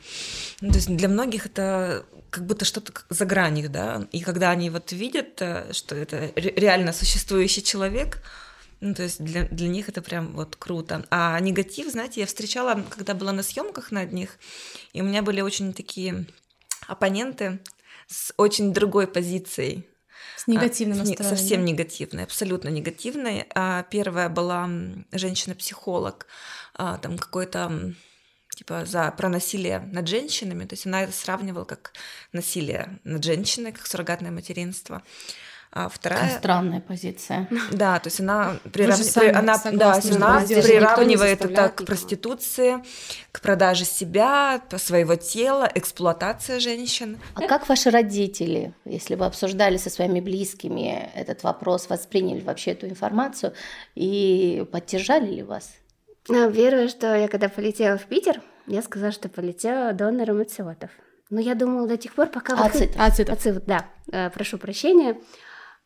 [0.61, 4.09] Ну, то есть для многих это как будто что-то за гранью, да.
[4.11, 8.21] И когда они вот видят, э, что это ре- реально существующий человек,
[8.81, 11.05] ну, то есть для, для них это прям вот круто.
[11.11, 14.39] А негатив, знаете, я встречала, когда была на съемках на одних,
[14.93, 16.27] и у меня были очень такие
[16.87, 17.61] оппоненты
[18.07, 19.89] с очень другой позицией.
[20.37, 21.39] С негативным А, с не- настроением.
[21.39, 23.47] Совсем негативной, абсолютно негативной.
[23.55, 24.69] А первая была
[25.13, 26.27] женщина-психолог,
[26.75, 27.95] а, там какой-то
[28.55, 31.93] типа за про насилие над женщинами, то есть она это сравнивала как
[32.33, 35.03] насилие над женщиной, как суррогатное материнство.
[35.77, 37.49] А вторая, Какая странная позиция.
[37.73, 42.77] да, то есть она, прирав- при- она, да, она приравнивает это к проституции,
[43.33, 47.19] к продаже себя, своего тела, эксплуатация женщин.
[47.35, 52.87] А как ваши родители, если вы обсуждали со своими близкими этот вопрос, восприняли вообще эту
[52.87, 53.53] информацию
[53.97, 55.73] и поддержали ли вас?
[56.31, 60.91] А, Первое, что я когда полетела в Питер, я сказала, что полетела донором ацетов.
[61.31, 62.55] Но я думала до тех пор, пока...
[62.55, 62.97] вот- Ацетов.
[63.01, 63.39] Ацетов.
[63.39, 65.17] Ацет, да, э, прошу прощения.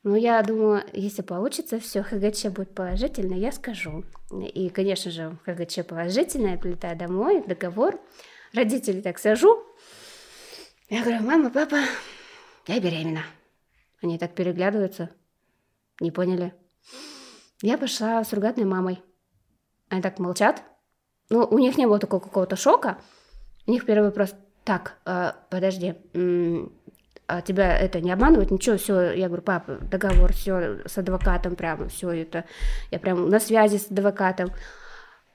[0.05, 4.05] Но я думаю, если получится, все ХГЧ будет положительно, я скажу.
[4.31, 8.01] И, конечно же, ХГЧ положительно, я прилетаю домой, договор.
[8.53, 9.63] Родителей так сажу.
[10.89, 11.79] Я говорю, мама, папа,
[12.67, 13.23] я беременна.
[14.01, 15.11] Они так переглядываются,
[16.01, 16.55] не поняли.
[17.61, 19.03] Я пошла с суррогатной мамой.
[19.89, 20.63] Они так молчат.
[21.29, 22.99] Ну, у них не было такого какого-то шока.
[23.67, 24.35] У них первый вопрос,
[24.65, 25.97] так, э, подожди,
[27.29, 31.89] а тебя это не обманывает, ничего, все, я говорю, папа, договор, все с адвокатом прямо,
[31.89, 32.45] все это,
[32.91, 34.51] я прям на связи с адвокатом.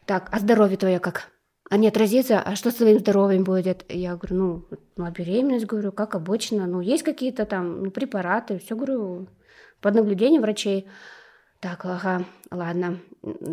[0.06, 1.30] Так, а здоровье твое как?
[1.70, 3.86] А не отразится, а что с твоим здоровьем будет?
[3.90, 4.66] Я говорю, ну,
[4.98, 9.28] ну, а беременность, говорю, как обычно, ну, есть какие-то там ну, препараты, все, говорю,
[9.80, 10.88] под наблюдением врачей.
[11.64, 13.00] Так, ага, ладно,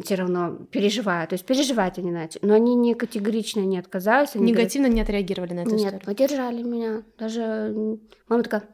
[0.05, 4.35] все равно переживаю, то есть переживать они начали, но они не категорично не отказались.
[4.35, 6.01] Они говорят, Негативно не отреагировали на эту нет, историю.
[6.05, 7.03] поддержали меня.
[7.20, 7.73] Даже
[8.27, 8.64] мама такая,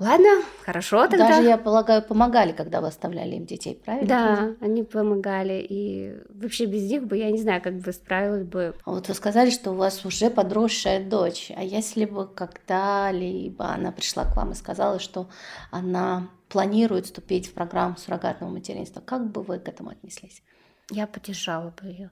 [0.00, 1.28] ладно, хорошо тогда.
[1.28, 4.08] Даже, я полагаю, помогали, когда вы оставляли им детей, правильно?
[4.08, 5.64] Да, они помогали.
[5.70, 8.74] И вообще без них бы я не знаю, как бы справилась бы.
[8.84, 11.52] А Вот вы сказали, что у вас уже подросшая дочь.
[11.56, 15.28] А если бы когда-либо она пришла к вам и сказала, что
[15.70, 20.42] она планирует вступить в программу суррогатного материнства, как бы вы к этому отнеслись?
[20.90, 22.10] Я поддержала бы ее.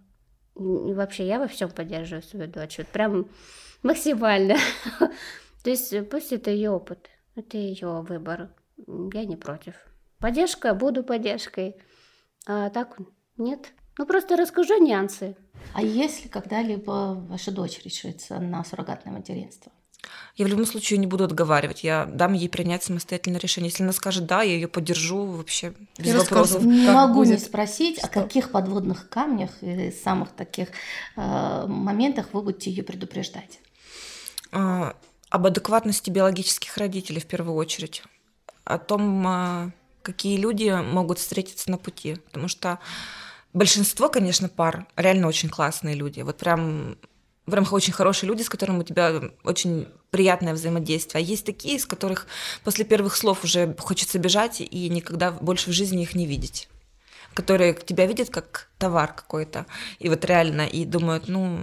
[0.57, 2.79] И вообще я во всем поддерживаю свою дочь.
[2.79, 3.29] Вот прям
[3.83, 4.57] максимально.
[5.63, 8.55] То есть э, пусть это ее опыт, это ее выбор.
[9.13, 9.75] Я не против.
[10.19, 11.77] Поддержка, буду поддержкой.
[12.47, 12.99] А так
[13.37, 13.73] нет.
[13.99, 15.37] Ну просто расскажу нюансы.
[15.73, 19.73] А если когда-либо ваша дочь решится на суррогатное материнство?
[20.37, 21.85] Я в любом случае не буду отговаривать.
[21.85, 23.71] Я дам ей принять самостоятельное решение.
[23.71, 26.65] Если она скажет да, я ее поддержу вообще без Я вопросов.
[26.65, 27.43] Не могу не будет?
[27.43, 28.23] спросить, о Что?
[28.23, 30.69] каких подводных камнях и самых таких
[31.17, 33.61] э, моментах вы будете ее предупреждать.
[34.53, 34.97] А,
[35.31, 38.03] об адекватности биологических родителей в первую очередь.
[38.65, 39.71] О том, а,
[40.03, 42.17] какие люди могут встретиться на пути.
[42.27, 42.79] Потому что
[43.53, 46.21] большинство, конечно, пар реально очень классные люди.
[46.21, 46.97] Вот прям
[47.47, 51.23] прям очень хорошие люди, с которыми у тебя очень приятное взаимодействие.
[51.23, 52.27] А есть такие, из которых
[52.63, 56.69] после первых слов уже хочется бежать и никогда больше в жизни их не видеть
[57.35, 59.67] которые тебя видят как товар какой-то,
[59.99, 61.59] и вот реально, и думают, ну,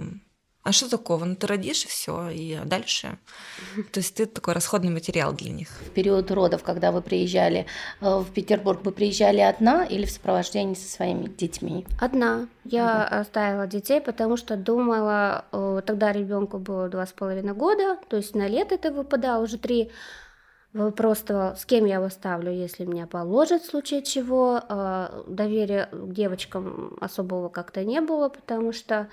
[0.64, 1.24] а что такого?
[1.24, 3.18] Ну, ты родишь, и все, и дальше.
[3.92, 5.68] То есть ты такой расходный материал для них.
[5.68, 7.66] В период родов, когда вы приезжали
[8.00, 11.84] э, в Петербург, вы приезжали одна или в сопровождении со своими детьми?
[12.00, 12.46] Одна.
[12.64, 13.20] Я угу.
[13.20, 18.36] оставила детей, потому что думала, э, тогда ребенку было два с половиной года, то есть
[18.36, 19.90] на лето это выпадало уже три.
[20.96, 24.60] Просто с кем я его ставлю, если меня положат в случае чего.
[24.68, 29.08] Э, доверия к девочкам особого как-то не было, потому что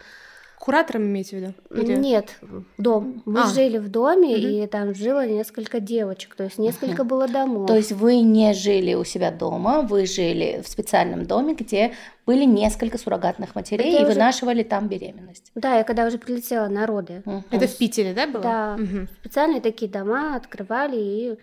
[0.59, 1.53] Куратором имеете в виду?
[1.71, 1.95] Или...
[1.95, 2.37] Нет,
[2.77, 3.23] дом.
[3.25, 3.47] Мы а.
[3.47, 4.45] жили в доме, угу.
[4.45, 7.09] и там жило несколько девочек, то есть несколько угу.
[7.09, 7.65] было домов.
[7.67, 11.93] То есть вы не жили у себя дома, вы жили в специальном доме, где
[12.25, 14.13] были несколько суррогатных матерей, Это и уже...
[14.13, 15.49] вынашивали там беременность.
[15.55, 17.23] Да, я когда уже прилетела на роды.
[17.25, 17.43] Угу.
[17.51, 18.43] Это в Питере, да, было?
[18.43, 19.07] Да, угу.
[19.21, 21.39] специальные такие дома открывали, и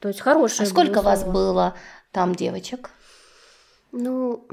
[0.00, 0.66] то есть хорошие.
[0.66, 1.74] А сколько вас было
[2.12, 2.88] там девочек?
[3.92, 4.46] Ну,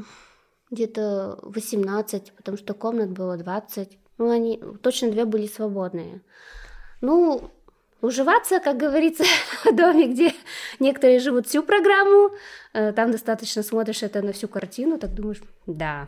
[0.69, 3.97] где-то 18, потому что комнат было 20.
[4.21, 6.21] Ну, они точно две были свободные.
[7.01, 7.49] Ну,
[8.01, 9.23] уживаться, как говорится,
[9.65, 10.33] в доме, где
[10.79, 12.29] некоторые живут всю программу,
[12.73, 16.07] э, там достаточно смотришь это на всю картину, так думаешь, да,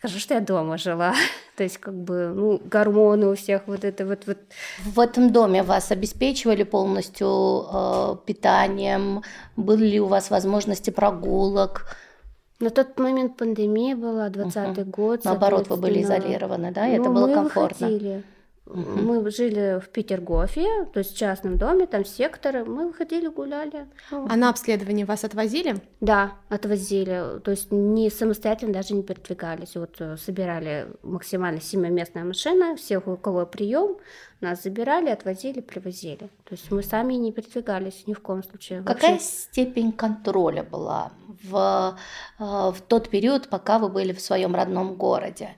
[0.00, 1.14] хорошо, что я дома жила.
[1.56, 4.26] То есть, как бы, ну, гормоны у всех, вот это вот.
[4.26, 4.38] вот.
[4.84, 9.22] В этом доме вас обеспечивали полностью э, питанием?
[9.54, 11.96] Были ли у вас возможности прогулок?
[12.62, 14.90] На тот момент пандемия была, 20 угу.
[14.90, 15.24] год.
[15.24, 16.86] Наоборот, вы были изолированы, да?
[16.86, 17.88] И ну, это было комфортно.
[17.88, 18.22] Выходили.
[18.72, 19.02] Угу.
[19.02, 22.64] Мы жили в Петергофе, то есть в частном доме, там секторы.
[22.64, 23.86] Мы выходили, гуляли.
[24.10, 25.76] А на обследование вас отвозили?
[26.00, 27.40] Да, отвозили.
[27.44, 29.76] То есть не самостоятельно даже не передвигались.
[29.76, 33.98] Вот э, собирали максимально семиместная машина, всех, у кого прием,
[34.40, 36.30] нас забирали, отвозили, привозили.
[36.44, 38.82] То есть мы сами не передвигались ни в коем случае.
[38.82, 39.26] Какая Вообще...
[39.26, 41.96] степень контроля была в,
[42.38, 45.50] э, в тот период, пока вы были в своем родном городе?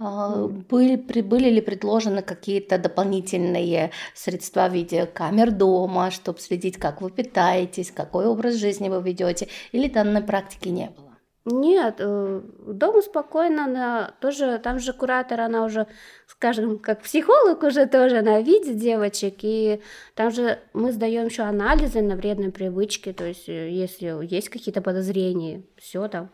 [0.00, 7.02] А, были, были ли предложены какие-то дополнительные средства в виде камер дома, чтобы следить, как
[7.02, 11.08] вы питаетесь, какой образ жизни вы ведете, или данной практики не было?
[11.50, 15.86] Нет, э, дома спокойно, она тоже, там же куратор, она уже,
[16.26, 19.80] скажем, как психолог уже тоже, она видит девочек, и
[20.14, 24.82] там же мы сдаем еще анализы на вредные привычки, то есть э, если есть какие-то
[24.82, 26.30] подозрения, все там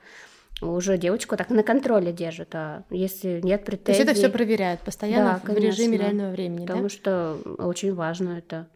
[0.65, 3.85] уже девочку так на контроле держат, а если нет претензий...
[3.85, 6.89] То есть это все проверяют постоянно да, в режиме реального времени, Потому да?
[6.89, 8.67] что очень важно это.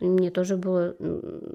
[0.00, 0.94] Мне тоже было...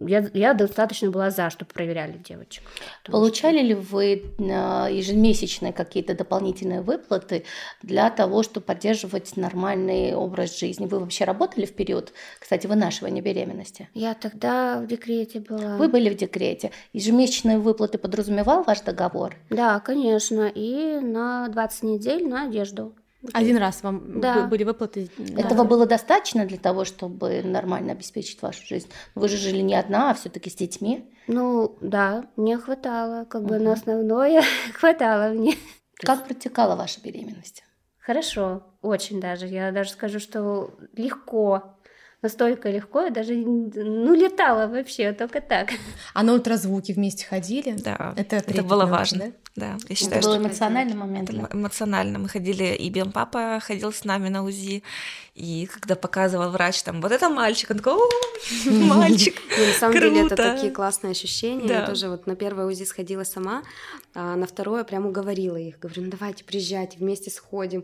[0.06, 2.64] Я, я достаточно была за, чтобы проверяли девочек.
[3.06, 3.68] Получали что...
[3.68, 7.46] ли вы а, ежемесячные какие-то дополнительные выплаты
[7.82, 10.88] для того, чтобы поддерживать нормальный образ жизни?
[10.88, 13.88] Вы вообще работали в период, кстати, вынашивания беременности?
[13.94, 15.78] Я тогда в декрете была.
[15.78, 16.72] Вы были в декрете.
[16.92, 19.38] Ежемесячные выплаты подразумевал ваш договор?
[19.50, 20.52] Да, конечно.
[20.54, 22.94] И на 20 недель на одежду.
[23.32, 24.48] Один раз вам да.
[24.48, 25.10] были выплаты?
[25.38, 25.64] Этого да.
[25.64, 28.90] было достаточно для того, чтобы нормально обеспечить вашу жизнь?
[29.16, 31.10] Вы же жили не одна, а все-таки с детьми?
[31.28, 35.56] Ну да, мне хватало, как бы на основное хватало мне.
[35.96, 37.64] Как протекала ваша беременность?
[38.00, 39.48] Хорошо, очень даже.
[39.48, 41.78] Я даже скажу, что легко
[42.24, 45.70] настолько легко, я даже ну летала вообще, только так.
[46.14, 47.74] А на ультразвуки вместе ходили?
[47.74, 49.20] Да, это, это было важно.
[49.20, 49.32] Да?
[49.56, 51.30] Да, я считаю, это был что эмоциональный момент.
[51.30, 52.18] Это эмоционально.
[52.18, 54.82] Мы ходили, и Бен папа ходил с нами на УЗИ,
[55.36, 58.00] и когда показывал врач, там, вот это мальчик, он такой,
[58.66, 61.68] мальчик, На самом деле это такие классные ощущения.
[61.68, 63.64] Я тоже вот на первое УЗИ сходила сама,
[64.14, 65.80] а на второе прям уговорила их.
[65.80, 67.84] Говорю, ну давайте, приезжайте, вместе сходим.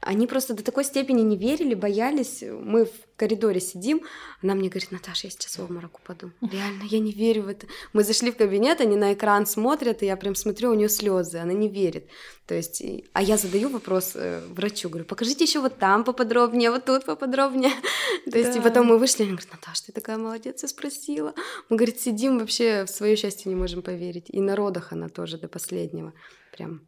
[0.00, 2.42] Они просто до такой степени не верили, боялись.
[2.42, 4.02] Мы в коридоре сидим,
[4.40, 6.30] она мне говорит, Наташа, я сейчас в обморок упаду.
[6.40, 7.66] Реально, я не верю в это.
[7.92, 11.38] Мы зашли в кабинет, они на экран смотрят, и я прям смотрю, у нее слезы,
[11.38, 12.08] она не верит.
[12.46, 12.82] То есть,
[13.14, 17.72] а я задаю вопрос э, врачу, говорю, покажите еще вот там поподробнее, вот тут поподробнее.
[18.30, 21.32] То есть, и потом мы вышли, она говорит, Наташа, ты такая молодец, я спросила.
[21.70, 24.26] Мы, говорит, сидим вообще в свое счастье не можем поверить.
[24.28, 26.12] И на родах она тоже до последнего
[26.52, 26.82] прям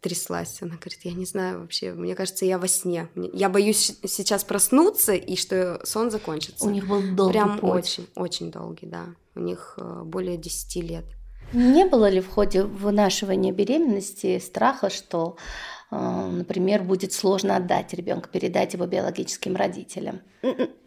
[0.00, 0.60] тряслась.
[0.60, 3.08] Она говорит, я не знаю вообще, мне кажется, я во сне.
[3.14, 6.66] Я боюсь сейчас проснуться и что сон закончится.
[6.66, 7.70] У них был долгий Прям путь.
[7.70, 9.14] очень, очень долгий, да.
[9.36, 11.04] У них э, более 10 лет.
[11.52, 15.36] Не было ли в ходе вынашивания беременности страха, что,
[15.90, 20.20] э, например, будет сложно отдать ребенка, передать его биологическим родителям?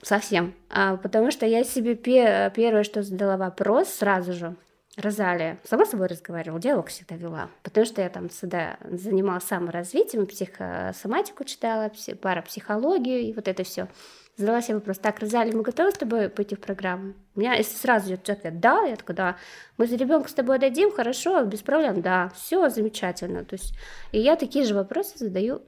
[0.01, 0.53] Совсем.
[0.69, 4.55] А, потому что я себе первое, что задала вопрос сразу же,
[4.97, 10.25] Розалия сама с собой разговаривала, диалог всегда вела, потому что я там всегда занималась саморазвитием,
[10.25, 13.89] психосоматику читала, парапсихологию и вот это все.
[14.37, 17.13] Задала себе вопрос, так, Розалия, мы готовы с тобой пойти в программу?
[17.35, 19.37] У меня если сразу идет ответ, да, я такая, да.
[19.77, 23.45] Мы за ребенка с тобой дадим, хорошо, без проблем, да, все замечательно.
[23.45, 23.73] То есть,
[24.11, 25.61] и я такие же вопросы задаю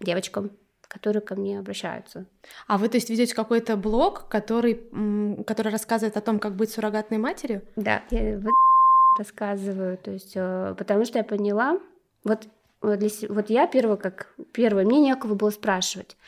[0.00, 0.50] девочкам,
[0.86, 2.26] которые ко мне обращаются.
[2.66, 4.74] А вы, то есть, ведете какой-то блог, который,
[5.46, 7.62] который рассказывает о том, как быть суррогатной матерью?
[7.76, 8.38] Да, я
[9.18, 11.80] рассказываю, то есть, э, потому что я поняла,
[12.24, 12.48] вот,
[12.82, 16.18] для, вот я первого, как первое, мне некого было спрашивать.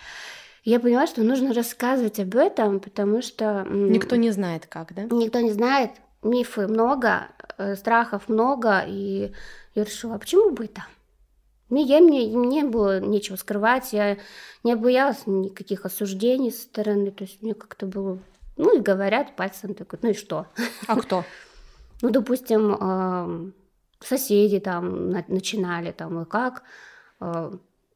[0.65, 3.67] Я поняла, что нужно рассказывать об этом, потому что...
[3.69, 5.03] Никто не знает как, да?
[5.03, 5.91] Никто не знает,
[6.23, 9.33] мифы много, э, страхов много, и
[9.75, 10.85] я решила, а почему бы это?
[11.69, 14.19] Мне, я, мне, мне было нечего скрывать, я
[14.63, 18.19] не боялась никаких осуждений со стороны, то есть мне как-то было...
[18.57, 20.47] Ну и говорят пальцем такой, ну и что?
[20.87, 21.25] А кто?
[22.05, 23.55] Ну, допустим,
[24.01, 26.65] соседи там начинали, там, и как,
[27.21, 27.53] а,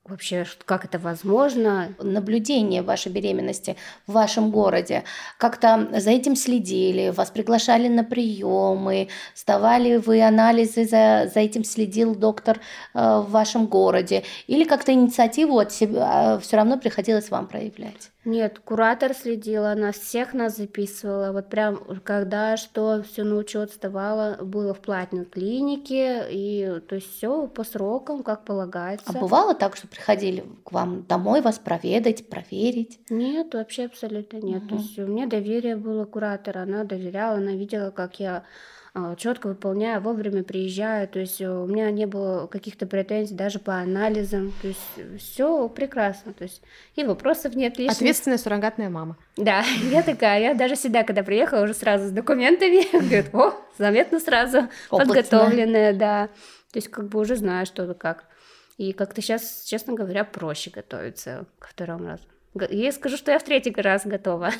[0.09, 1.95] вообще, как это возможно.
[1.99, 5.05] Наблюдение вашей беременности в вашем городе,
[5.39, 12.15] как-то за этим следили, вас приглашали на приемы, сдавали вы анализы, за, за этим следил
[12.15, 12.59] доктор
[12.95, 18.11] э, в вашем городе, или как-то инициативу от себя все равно приходилось вам проявлять?
[18.27, 21.31] Нет, куратор следила, она всех нас записывала.
[21.31, 27.17] Вот прям когда что, все на учет вставало, было в платной клинике, и то есть
[27.17, 29.07] все по срокам, как полагается.
[29.07, 33.01] А бывало так, что приходили к вам домой вас проведать, проверить?
[33.09, 34.63] Нет, вообще абсолютно нет.
[34.65, 34.69] Угу.
[34.69, 38.45] То есть у меня доверие было куратора, она доверяла, она видела, как я
[38.93, 43.75] а, четко выполняю, вовремя приезжаю, то есть у меня не было каких-то претензий даже по
[43.77, 46.63] анализам, то есть все прекрасно, то есть
[46.95, 47.97] и вопросов нет лишних.
[47.97, 49.17] Ответственная суррогатная мама.
[49.37, 54.21] Да, я такая, я даже всегда, когда приехала, уже сразу с документами, говорит, о, заметно
[54.21, 56.29] сразу, подготовленная, да,
[56.73, 58.25] то есть как бы уже знаю, что как.
[58.77, 62.25] И как-то сейчас, честно говоря, проще готовиться ко второму разу.
[62.71, 64.51] Я скажу, что я в третий раз готова.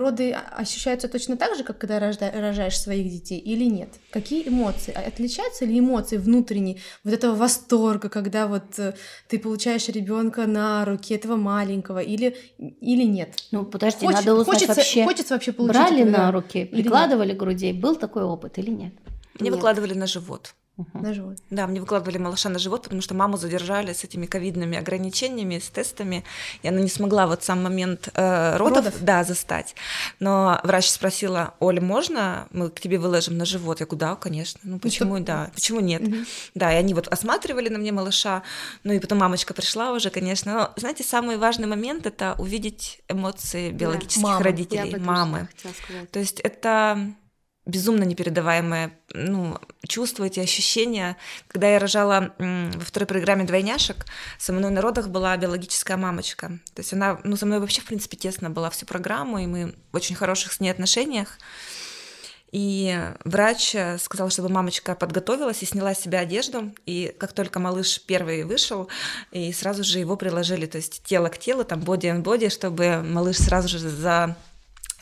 [0.00, 3.90] роды ощущаются точно так же, как когда рожда, рожаешь своих детей, или нет?
[4.10, 4.92] Какие эмоции?
[4.96, 8.94] А отличаются ли эмоции внутренние, вот этого восторга, когда вот э,
[9.28, 13.34] ты получаешь ребенка на руки этого маленького, или, или нет?
[13.52, 17.72] Ну, подожди, Хоч, надо узнать хочется, вообще, хочется вообще получить брали на руки, прикладывали грудей,
[17.72, 18.94] был такой опыт или нет?
[19.38, 19.54] Мне нет.
[19.54, 20.54] выкладывали на живот.
[20.80, 21.04] Угу.
[21.04, 21.38] На живот.
[21.50, 25.68] Да, мне выкладывали малыша на живот, потому что маму задержали с этими ковидными ограничениями, с
[25.68, 26.24] тестами,
[26.62, 29.74] и она не смогла вот сам момент э, родов, родов, да, застать.
[30.18, 33.80] Но врач спросила, Оля, можно мы к тебе выложим на живот?
[33.80, 34.60] Я говорю, да, конечно.
[34.62, 35.24] Ну почему, Что?
[35.24, 36.02] да, почему нет?
[36.02, 36.16] Угу.
[36.54, 38.42] Да, и они вот осматривали на мне малыша,
[38.84, 40.52] ну и потом мамочка пришла уже, конечно.
[40.52, 45.48] Но, знаете, самый важный момент— это увидеть эмоции биологических да, родителей, мамы.
[46.12, 47.14] То есть это
[47.66, 51.16] безумно непередаваемое ну, чувство, эти ощущения.
[51.48, 54.06] Когда я рожала во второй программе двойняшек,
[54.38, 56.58] со мной на родах была биологическая мамочка.
[56.74, 59.74] То есть она ну, со мной вообще, в принципе, тесно была всю программу, и мы
[59.92, 61.38] в очень хороших с ней отношениях.
[62.52, 66.74] И врач сказал, чтобы мамочка подготовилась и сняла с себя одежду.
[66.84, 68.88] И как только малыш первый вышел,
[69.30, 73.02] и сразу же его приложили, то есть тело к телу, там боди and боди, чтобы
[73.02, 74.36] малыш сразу же за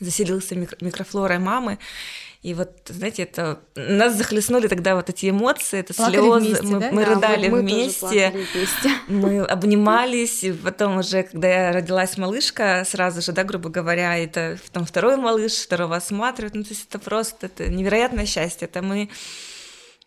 [0.01, 1.79] заселился микрофлорой мамы.
[2.41, 6.81] И вот, знаете, это нас захлестнули тогда вот эти эмоции, это плакали слезы, вместе, мы,
[6.81, 6.91] да?
[6.93, 12.85] мы да, рыдали мы вместе, вместе, мы обнимались, и потом уже, когда я родилась малышка,
[12.87, 17.01] сразу же, да, грубо говоря, это там второй малыш, второго осматривают, ну то есть это
[17.01, 19.11] просто это невероятное счастье, это мы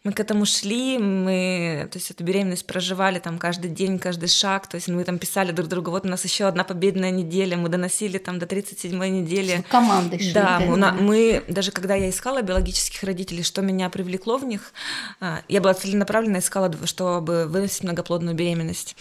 [0.03, 4.67] мы к этому шли, мы, то есть эту беременность проживали там каждый день, каждый шаг,
[4.67, 7.69] то есть мы там писали друг другу, вот у нас еще одна победная неделя, мы
[7.69, 9.63] доносили там до 37-й недели.
[9.69, 10.33] Командой шли.
[10.33, 10.91] Да, мы, да.
[10.91, 14.73] мы, даже когда я искала биологических родителей, что меня привлекло в них,
[15.19, 18.95] а, я была целенаправленно искала, чтобы выносить многоплодную беременность.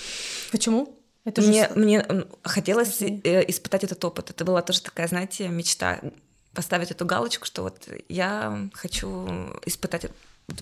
[0.53, 0.95] Почему?
[1.25, 1.75] Это мне, же...
[1.77, 2.07] мне
[2.43, 3.21] хотелось Скажи.
[3.25, 4.31] Э, испытать этот опыт.
[4.31, 6.01] Это была тоже такая, знаете, мечта
[6.55, 9.27] поставить эту галочку, что вот я хочу
[9.65, 10.07] испытать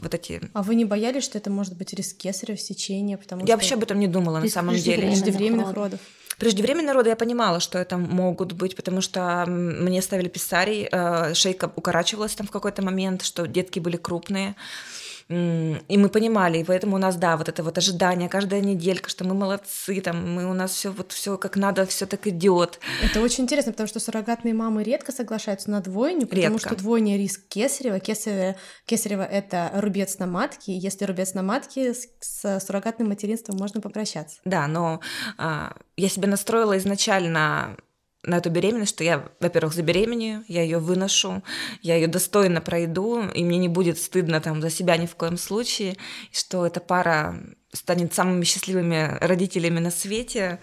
[0.01, 0.40] вот эти...
[0.53, 3.16] А вы не боялись, что это может быть риск кесарево сечения?
[3.16, 3.53] Потому я что...
[3.55, 5.09] вообще об этом не думала на самом деле.
[5.09, 6.01] Преждевременных родов.
[6.38, 11.72] Преждевременные роды я понимала, что это могут быть, потому что мне ставили писарий, э, шейка
[11.74, 14.55] укорачивалась там в какой-то момент, что детки были крупные.
[15.28, 19.24] И мы понимали, и поэтому у нас, да, вот это вот ожидание, каждая неделька, что
[19.24, 22.80] мы молодцы, там, мы у нас все вот все как надо, все так идет.
[23.02, 26.59] Это очень интересно, потому что суррогатные мамы редко соглашаются на двойню, потому редко.
[26.70, 28.00] что двойня риск кесарева.
[28.00, 33.82] Кесарева, кесарева— это рубец на матке, если рубец на матке, с, с суррогатным материнством можно
[33.82, 34.40] попрощаться.
[34.46, 35.00] Да, но
[35.36, 37.76] а, я себя настроила изначально
[38.24, 41.42] на эту беременность, что я, во-первых, забеременею, я ее выношу,
[41.82, 45.36] я ее достойно пройду, и мне не будет стыдно там за себя ни в коем
[45.36, 45.96] случае,
[46.32, 47.40] что эта пара
[47.72, 50.60] станет самыми счастливыми родителями на свете.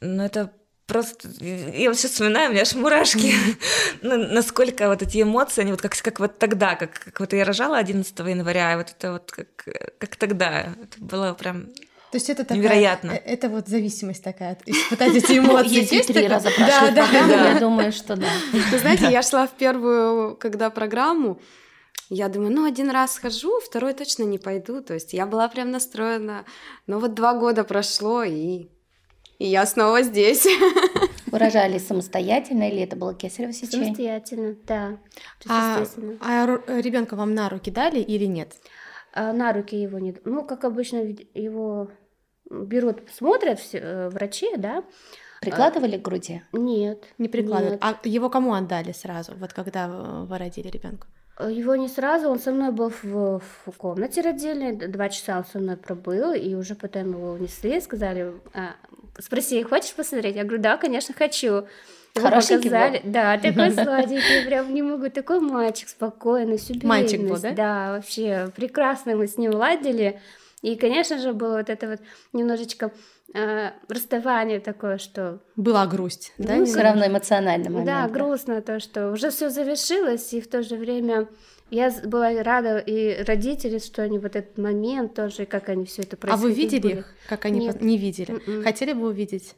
[0.00, 0.52] Но это
[0.86, 1.28] просто...
[1.40, 3.34] Я вот сейчас вспоминаю, у меня аж мурашки.
[4.02, 7.44] ну, насколько вот эти эмоции, они вот как, как вот тогда, как, как вот я
[7.44, 9.68] рожала 11 января, и вот это вот как,
[9.98, 10.74] как тогда.
[10.82, 11.68] Это было прям
[12.12, 13.12] то есть это такая, Невероятно.
[13.12, 15.76] э, Это вот зависимость такая, испытать эти эмоции.
[15.80, 16.28] Если Есть три такая?
[16.28, 17.52] раза Да, прошли да, программу, да.
[17.52, 18.28] я думаю, что да.
[18.70, 21.40] Вы знаете, я шла в первую, когда программу,
[22.10, 24.82] я думаю, ну, один раз схожу, второй точно не пойду.
[24.82, 26.44] То есть я была прям настроена.
[26.86, 28.66] Но вот два года прошло, и,
[29.38, 30.46] и я снова здесь.
[31.28, 33.86] Вы рожали самостоятельно или это было кесарево сечение?
[33.86, 34.98] Самостоятельно, да.
[35.48, 35.82] А,
[36.20, 38.52] а ребенка вам на руки дали или нет?
[39.14, 40.14] А на руки его не...
[40.26, 40.98] Ну, как обычно,
[41.32, 41.90] его
[42.50, 44.84] берут, смотрят все, э, врачи, да?
[45.40, 46.42] Прикладывали к груди?
[46.52, 47.04] Нет.
[47.18, 47.82] Не прикладывают.
[47.82, 47.98] нет.
[48.04, 51.08] А его кому отдали сразу, вот когда э, вы родили ребенка?
[51.36, 55.44] А Его не сразу, он со мной был в, в комнате родильной, два часа он
[55.44, 58.74] со мной пробыл, и уже потом его унесли, сказали, а,
[59.18, 60.36] спроси, хочешь посмотреть?
[60.36, 61.66] Я говорю, да, конечно, хочу.
[62.14, 63.00] Его Хорошенький показали.
[63.04, 67.52] Да, такой сладенький, прям не могу, такой мальчик, спокойный, всю Мальчик был, да?
[67.52, 70.20] Да, вообще прекрасно мы с ним ладили.
[70.62, 72.00] И, конечно же, было вот это вот
[72.32, 72.92] немножечко
[73.34, 76.56] а, расставание такое, что Была грусть, да?
[76.56, 77.86] Ну, Все равно эмоциональный момент.
[77.86, 81.28] да, грустно то, что уже все завершилось, и в то же время
[81.70, 86.16] я была рада и родители, что они вот этот момент тоже, как они все это
[86.16, 86.48] А происходило.
[86.48, 87.80] вы видели их, как они Нет.
[87.82, 88.32] не видели?
[88.32, 88.62] Мгм.
[88.62, 89.54] Хотели бы увидеть?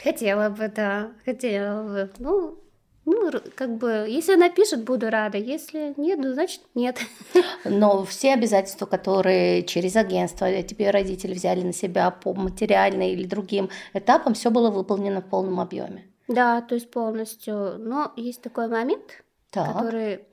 [0.00, 2.10] Хотела бы, да, хотела бы.
[2.18, 2.58] Ну,
[3.06, 6.98] ну, как бы, если она пишет, буду рада, если нет, ну, значит, нет.
[7.64, 13.70] Но все обязательства, которые через агентство тебе родители взяли на себя по материальной или другим
[13.94, 16.04] этапам, все было выполнено в полном объеме.
[16.26, 17.78] Да, то есть полностью.
[17.78, 19.72] Но есть такой момент, Так.
[19.72, 20.24] который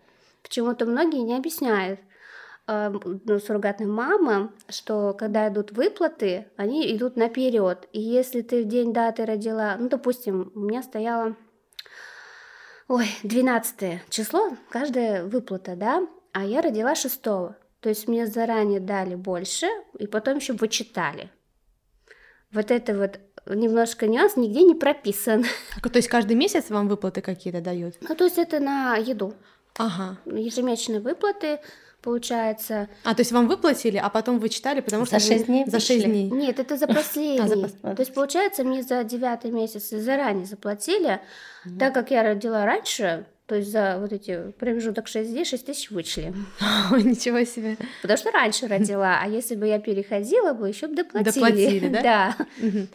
[0.42, 2.00] почему-то многие не объясняют
[2.68, 2.92] э,
[3.26, 7.88] ну, суррогатным мамам, что когда идут выплаты, они идут наперед.
[7.94, 11.36] И если ты в день даты родила, ну, допустим, у меня стояло,
[12.88, 19.16] ой, 12 число, каждая выплата, да, а я родила 6 То есть мне заранее дали
[19.16, 19.68] больше,
[20.00, 21.30] и потом еще вычитали.
[22.52, 25.46] Вот это вот немножко нюанс нигде не прописан.
[25.82, 27.96] А, То есть каждый месяц вам выплаты какие-то дают?
[28.02, 29.34] Ну, то есть это на еду.
[29.78, 30.18] Ага.
[30.26, 31.60] Ежемесячные выплаты,
[32.04, 32.88] получается.
[33.04, 35.28] А, то есть вам выплатили, а потом вы читали, потому За что...
[35.30, 35.96] вы- шесть дней За пришли?
[36.02, 36.30] 6 дней.
[36.30, 37.40] Нет, это за последний.
[37.44, 41.20] А, за пос- То есть, получается, мне за девятый месяц заранее заплатили,
[41.80, 45.92] так как я родила раньше, то есть за вот эти промежуток 6 дней 6 тысяч
[45.92, 46.34] вычли.
[46.92, 47.78] Ничего себе.
[48.02, 51.34] Потому что раньше родила, а если бы я переходила бы, еще бы доплатили.
[51.34, 52.02] Доплатили, да?
[52.04, 52.38] Да.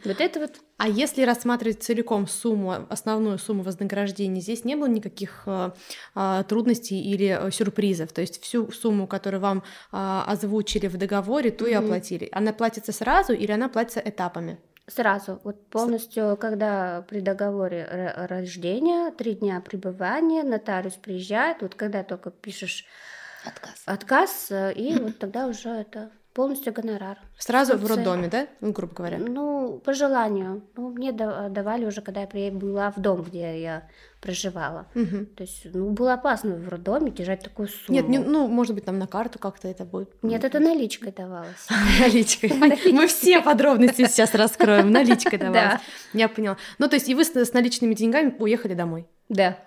[0.04, 5.42] Вот это вот А если рассматривать целиком сумму, основную сумму вознаграждения, здесь не было никаких
[5.46, 5.70] э,
[6.14, 8.12] а, трудностей или э, сюрпризов?
[8.12, 12.28] То есть всю сумму, которую вам озвучили в договоре, ту и оплатили.
[12.32, 14.58] Она платится сразу или она платится этапами?
[14.88, 17.84] Сразу, вот полностью, когда при договоре
[18.16, 22.86] рождения, три дня пребывания, нотариус приезжает, вот когда только пишешь
[23.44, 23.82] Отказ.
[23.86, 27.18] отказ, э, и вот тогда уже это полностью гонорар.
[27.38, 28.46] Сразу в роддоме, да?
[28.60, 29.18] Ну, грубо говоря.
[29.18, 30.62] Ну, по желанию.
[30.76, 33.88] Ну, мне да- давали уже, когда я прибыла в дом, где я
[34.20, 34.86] проживала.
[34.94, 35.26] Мгм.
[35.26, 37.98] То есть, ну, было опасно в роддоме держать такую сумму.
[37.98, 40.10] Нет, не- ну, может быть, там на карту как-то это будет.
[40.22, 41.66] Нет, это наличкой давалось.
[42.00, 42.52] Наличкой.
[42.92, 44.90] Мы все подробности сейчас раскроем.
[44.90, 45.52] Наличкой давай.
[45.58, 45.80] Да.
[46.12, 46.56] Я поняла.
[46.78, 49.06] Ну, то есть и вы с наличными деньгами уехали домой?
[49.28, 49.58] Да.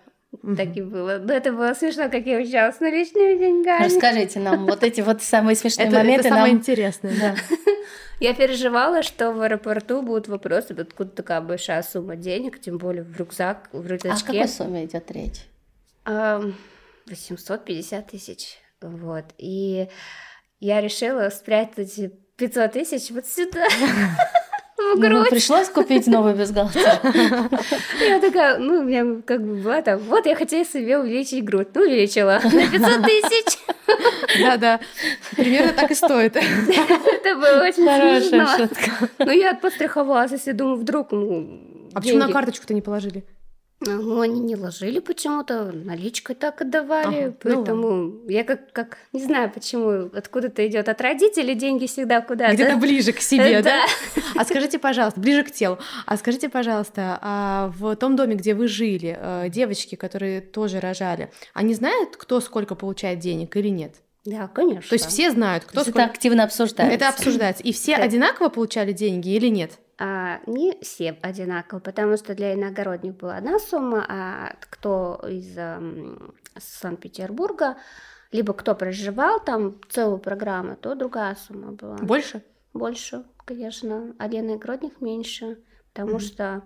[0.55, 1.19] Так и было.
[1.19, 3.85] Но это было смешно, как я уезжала с наличными деньгами.
[3.85, 6.29] Расскажите нам вот эти вот самые смешные Это, это моменты.
[6.29, 6.61] самое нам...
[6.61, 7.13] интересное.
[7.19, 7.35] Да.
[8.19, 13.17] Я переживала, что в аэропорту будут вопросы, откуда такая большая сумма денег, тем более в
[13.17, 14.25] рюкзак, в О рюкзачке.
[14.27, 15.41] какой сумме идет речь?
[16.05, 16.55] Ам,
[17.07, 18.57] 850 тысяч.
[18.81, 19.25] Вот.
[19.37, 19.87] И
[20.59, 23.65] я решила спрятать эти 500 тысяч вот сюда,
[24.95, 25.29] в Ну, грудь.
[25.29, 26.81] пришлось купить новый бюстгальтер.
[28.07, 31.67] Я такая, ну, у меня как бы была там, вот я хотела себе увеличить грудь.
[31.73, 33.57] Ну, увеличила на 500 тысяч.
[34.41, 34.79] Да-да.
[35.35, 36.35] Примерно так и стоит.
[36.35, 38.47] Это было очень Хорошая смешно.
[38.57, 38.91] шутка.
[39.19, 43.23] Ну, я подстраховалась, если думаю, вдруг, ну, А почему на карточку-то не положили?
[43.83, 49.23] Ну, они не ложили почему-то, наличкой так отдавали, Ага, ну поэтому я как, как, не
[49.23, 52.53] знаю почему, откуда-то идет от родителей деньги всегда куда-то.
[52.53, 53.85] Где-то ближе к себе, да?
[54.35, 55.79] А скажите, пожалуйста, ближе к телу.
[56.05, 61.31] А скажите, пожалуйста, а в том доме, где вы жили, э, девочки, которые тоже рожали,
[61.55, 63.95] они знают, кто сколько получает денег или нет?
[64.25, 64.89] Да, конечно.
[64.89, 66.11] То есть все знают, кто То есть это сколько...
[66.11, 66.95] активно обсуждается.
[66.95, 67.63] Это обсуждается.
[67.63, 69.71] И все одинаково получали деньги или нет?
[70.03, 76.33] А не все одинаково, потому что для иногородних была одна сумма, а кто из эм,
[76.57, 77.77] Санкт-Петербурга,
[78.31, 81.97] либо кто проживал там целую программу, то другая сумма была.
[81.97, 82.41] Больше?
[82.73, 84.15] Больше, конечно.
[84.17, 85.59] А для иногородних меньше,
[85.93, 86.19] потому mm-hmm.
[86.19, 86.63] что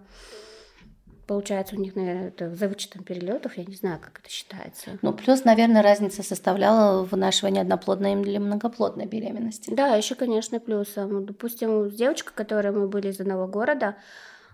[1.28, 4.99] Получается, у них, наверное, это за вычетом перелетов, я не знаю, как это считается.
[5.01, 9.73] Ну, плюс, наверное, разница составляла вынашивание одноплодной или многоплодной беременности.
[9.73, 11.26] Да, еще, конечно, плюсом.
[11.26, 13.95] Допустим, с девочкой, которой мы были из одного города,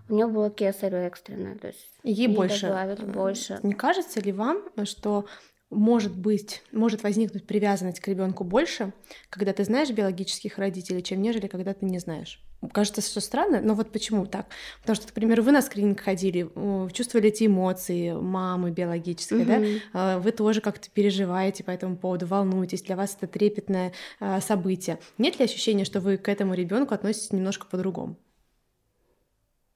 [0.08, 2.68] у нее было кесарево экстренное, то есть ей больше.
[2.68, 3.60] добавили больше.
[3.62, 5.26] Не кажется ли вам, что
[5.72, 8.92] может быть, может возникнуть привязанность к ребенку больше,
[9.30, 12.40] когда ты знаешь биологических родителей, чем нежели когда ты не знаешь?
[12.72, 14.46] Кажется, что странно, но вот почему так?
[14.82, 16.48] Потому что, к примеру, вы на скрининг ходили,
[16.92, 19.80] чувствовали эти эмоции мамы биологической, mm-hmm.
[19.92, 20.18] да?
[20.20, 25.00] Вы тоже как-то переживаете по этому поводу, волнуетесь, для вас это трепетное а, событие.
[25.18, 28.16] Нет ли ощущения, что вы к этому ребенку относитесь немножко по-другому?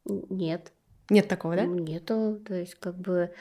[0.05, 0.73] Нет.
[1.11, 1.65] Нет такого, да?
[1.65, 3.33] Нету, то есть как бы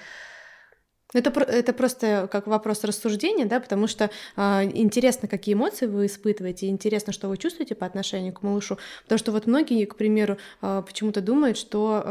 [1.14, 4.41] это, это просто как вопрос рассуждения, да, потому что э,
[4.74, 9.32] интересно, какие эмоции вы испытываете, интересно, что вы чувствуете по отношению к малышу, потому что
[9.32, 12.03] вот многие, к примеру, э, почему-то думают, что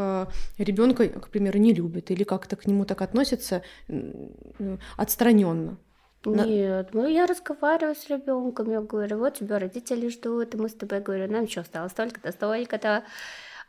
[0.57, 5.77] э, ребенка, к примеру, не любят или как-то к нему так относятся э, отстраненно.
[6.25, 10.73] Нет, ну я разговариваю с ребенком, я говорю, вот тебя родители ждут, и мы с
[10.73, 13.03] тобой говорю, нам что осталось столько-то, столько-то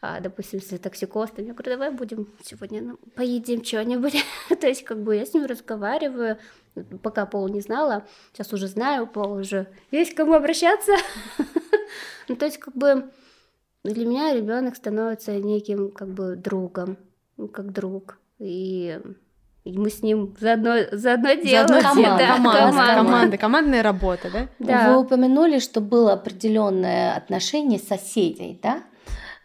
[0.01, 4.15] а, допустим, с токсикостом, я говорю, давай будем сегодня ну, поедим что-нибудь.
[4.61, 6.39] То есть, как бы я с ним разговариваю,
[7.03, 10.93] пока Пол не знала, сейчас уже знаю, Пол уже есть к кому обращаться.
[12.29, 13.11] ну, то есть, как бы
[13.85, 16.99] для меня ребенок становится неким как бы другом,
[17.53, 18.19] как друг.
[18.39, 19.01] И
[19.67, 21.67] и мы с ним заодно, заодно делаем.
[21.67, 22.95] Заодно команда, да, команда, команда.
[22.95, 24.49] команда, командная работа, да?
[24.61, 24.93] да?
[24.93, 28.85] Вы упомянули, что было определенное отношение соседей, да?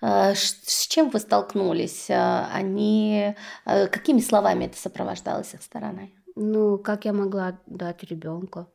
[0.01, 2.09] Э, с чем вы столкнулись?
[2.09, 3.35] Э, они
[3.65, 6.11] э, какими словами это сопровождалось их стороны?
[6.35, 8.67] Ну, как я могла дать ребенку?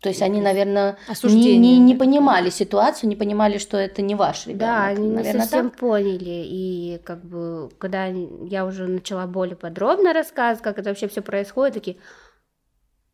[0.00, 4.46] То есть они, наверное, не, не, не понимали ситуацию, не понимали, что это не ваш
[4.46, 4.60] ребенок.
[4.60, 5.78] Да, они наверное, не совсем так?
[5.78, 6.46] поняли.
[6.46, 11.74] И как бы, когда я уже начала более подробно рассказывать, как это вообще все происходит,
[11.74, 11.98] такие,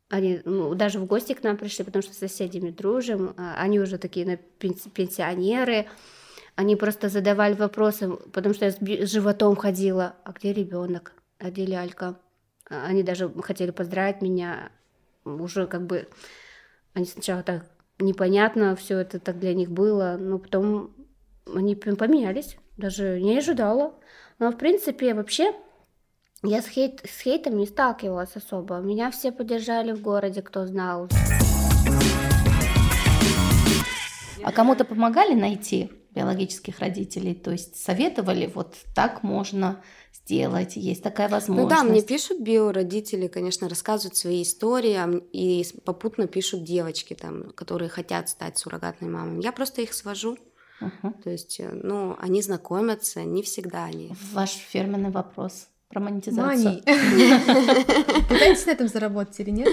[0.08, 3.80] они ну, даже в гости к нам пришли, потому что с соседями дружим, а, они
[3.80, 5.86] уже такие пенсионеры,
[6.56, 10.16] они просто задавали вопросы, потому что я с животом ходила.
[10.24, 11.12] А где ребенок?
[11.38, 12.18] А где лялька?
[12.68, 14.70] А они даже хотели поздравить меня.
[15.24, 16.08] Уже как бы...
[16.94, 17.66] Они сначала так
[17.98, 20.94] непонятно все это так для них было, но потом
[21.54, 22.56] они поменялись.
[22.78, 23.94] Даже не ожидала.
[24.38, 25.54] Но, в принципе, вообще,
[26.42, 28.78] я с, хейт, с хейтом не сталкивалась особо.
[28.78, 31.08] Меня все поддержали в городе, кто знал.
[34.56, 39.82] Кому-то помогали найти биологических родителей, то есть советовали, вот так можно
[40.14, 41.68] сделать, есть такая возможность.
[41.70, 44.98] Ну да, мне пишут биородители, конечно, рассказывают свои истории,
[45.34, 49.42] и попутно пишут девочки, там, которые хотят стать суррогатной мамой.
[49.42, 50.38] Я просто их свожу.
[50.80, 51.12] Uh-huh.
[51.22, 54.14] То есть, э, ну, они знакомятся, не всегда они.
[54.32, 56.80] Ваш фирменный вопрос про монетизацию.
[58.28, 59.68] Пытаетесь на этом заработать или нет?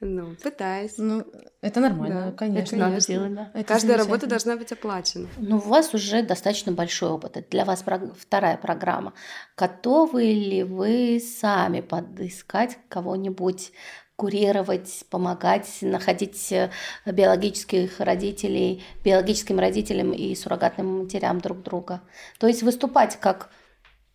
[0.00, 0.94] Ну, пытаюсь.
[0.96, 1.24] Ну,
[1.60, 2.76] это нормально, да, конечно.
[2.76, 3.50] Это надо делать, да.
[3.52, 5.28] Это Каждая работа должна быть оплачена.
[5.36, 7.36] Ну, у вас уже достаточно большой опыт.
[7.36, 7.84] Это для вас
[8.18, 9.12] вторая программа.
[9.58, 13.72] Готовы ли вы сами подыскать кого-нибудь
[14.16, 16.70] курировать, помогать, находить э,
[17.06, 22.02] биологических родителей, биологическим родителям и суррогатным матерям друг друга.
[22.38, 23.48] То есть выступать как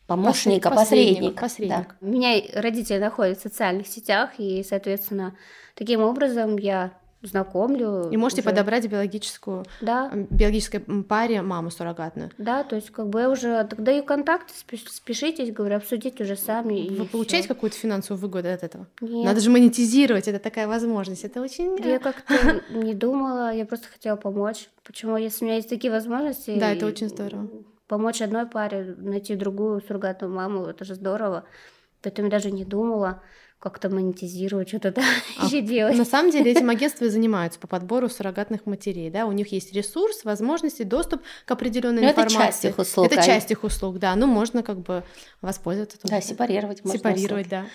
[0.08, 1.36] помощника, посредник.
[1.36, 1.42] посредник.
[1.42, 1.96] посредник.
[2.02, 2.08] Да.
[2.08, 5.36] У меня родители находятся в социальных сетях, и, соответственно,
[5.76, 8.10] Таким образом, я знакомлю.
[8.12, 8.50] И можете уже...
[8.50, 10.12] подобрать биологическую, да.
[10.30, 12.30] биологической паре маму суррогатную.
[12.38, 16.88] Да, то есть как бы я уже тогда и контакты спешитесь, говорю, обсудить уже сами.
[16.88, 18.88] Вы получаете какую-то финансовую выгоду от этого?
[19.02, 19.26] Нет.
[19.26, 21.76] Надо же монетизировать, это такая возможность, это очень...
[21.84, 24.70] Я как-то не думала, я просто хотела помочь.
[24.86, 26.58] Почему, если у меня есть такие возможности...
[26.60, 27.50] Да, это очень здорово.
[27.88, 31.46] Помочь одной паре, найти другую суррогатную маму, это же здорово.
[32.02, 33.22] Поэтому я даже не думала
[33.60, 35.04] как-то монетизировать, что-то там
[35.40, 35.98] а, еще делать.
[35.98, 40.24] На самом деле этим агентства занимаются по подбору суррогатных матерей, да, у них есть ресурс,
[40.24, 42.36] возможности, доступ к определенной Но информации.
[42.36, 43.12] Это часть их услуг.
[43.12, 45.04] Это часть их услуг, да, ну можно как бы
[45.42, 45.98] воспользоваться.
[46.04, 47.00] Да, сепарировать можно.
[47.00, 47.66] Сепарировать, да.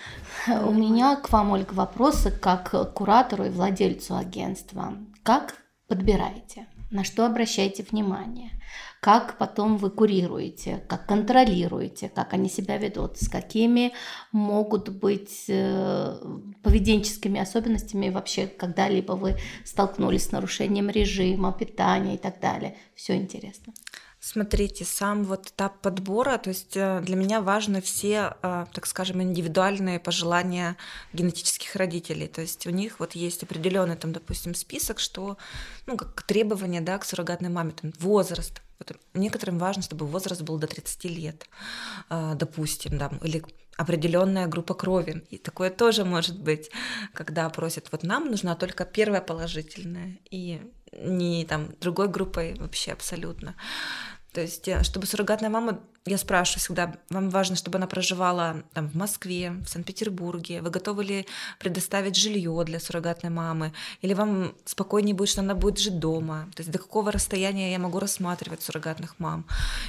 [0.65, 4.93] У меня к вам, Ольга, вопросы как куратору и владельцу агентства.
[5.23, 5.55] Как
[5.87, 6.67] подбираете?
[6.89, 8.51] На что обращаете внимание?
[9.01, 13.93] Как потом вы курируете, как контролируете, как они себя ведут, с какими
[14.31, 16.17] могут быть э,
[16.61, 22.77] поведенческими особенностями вообще когда-либо вы столкнулись с нарушением режима, питания и так далее.
[22.93, 23.73] Все интересно.
[24.23, 29.19] Смотрите, сам вот этап подбора, то есть э, для меня важны все, э, так скажем,
[29.23, 30.77] индивидуальные пожелания
[31.11, 32.27] генетических родителей.
[32.27, 35.39] То есть у них вот есть определенный там, допустим, список, что,
[35.87, 38.61] ну, как требования, да, к суррогатной маме, там, возраст.
[38.77, 41.47] Вот некоторым важно, чтобы возраст был до 30 лет,
[42.11, 43.43] э, допустим, да, или
[43.81, 45.23] определенная группа крови.
[45.29, 46.71] И такое тоже может быть,
[47.13, 50.61] когда просят, вот нам нужна только первая положительная, и
[50.93, 53.55] не там другой группой вообще абсолютно.
[54.33, 58.89] То есть, э, чтобы суррогатная мама я спрашиваю всегда, вам важно, чтобы она проживала там
[58.89, 61.27] в Москве, в Санкт-Петербурге, вы готовы ли
[61.59, 63.71] предоставить жилье для суррогатной мамы,
[64.01, 67.77] или вам спокойнее будет, что она будет жить дома, то есть до какого расстояния я
[67.77, 69.45] могу рассматривать суррогатных мам.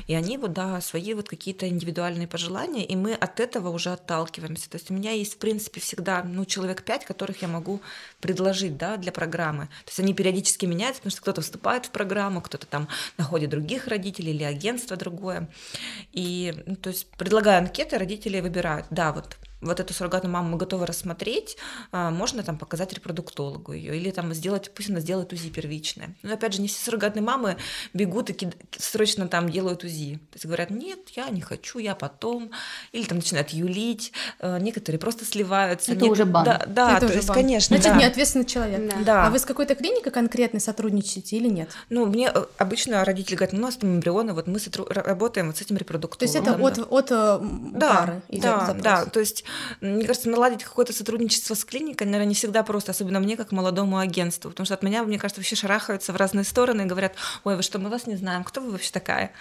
[0.07, 4.69] И они вот, да, свои вот какие-то индивидуальные пожелания, и мы от этого уже отталкиваемся.
[4.69, 7.81] То есть у меня есть, в принципе, всегда, ну, человек пять, которых я могу
[8.21, 9.67] предложить, да, для программы.
[9.85, 13.87] То есть они периодически меняются, потому что кто-то вступает в программу, кто-то там находит других
[13.87, 15.49] родителей или агентство другое.
[16.13, 20.57] И, ну, то есть, предлагая анкеты, родители выбирают, да, вот вот эту суррогатную маму мы
[20.59, 21.57] готовы рассмотреть,
[21.91, 26.15] а, можно там показать репродуктологу ее, или там сделать, пусть она сделает УЗИ первичное.
[26.23, 27.57] Но опять же, не все суррогатные мамы
[27.95, 30.17] бегут и срочно там делают УЗИ.
[30.31, 32.51] То есть говорят, нет, я не хочу, я потом.
[32.93, 35.93] Или там начинают юлить, а, некоторые просто сливаются.
[35.93, 36.45] Это Нет, уже бан.
[36.45, 37.37] Да, да Это то есть, бан.
[37.37, 37.77] конечно.
[37.77, 38.01] Значит, да.
[38.01, 38.89] неответственный человек.
[38.89, 38.97] Да.
[39.05, 39.27] да.
[39.27, 41.71] А вы с какой-то клиникой конкретно сотрудничаете или нет?
[41.89, 44.87] Ну, мне э, обычно родители говорят, ну, у нас там эмбрионы, вот мы сотру...
[44.89, 46.19] работаем вот с этим репродуктологом.
[46.19, 46.83] То есть это от, да.
[46.83, 47.43] от, от
[47.73, 48.83] да, пары идет да, запрос.
[48.83, 49.45] Да, то есть,
[49.81, 53.99] мне кажется, наладить какое-то сотрудничество с клиникой, наверное, не всегда просто, особенно мне, как молодому
[53.99, 57.57] агентству, потому что от меня, мне кажется, вообще шарахаются в разные стороны и говорят, ой,
[57.57, 59.33] вы что, мы вас не знаем, кто вы вообще такая?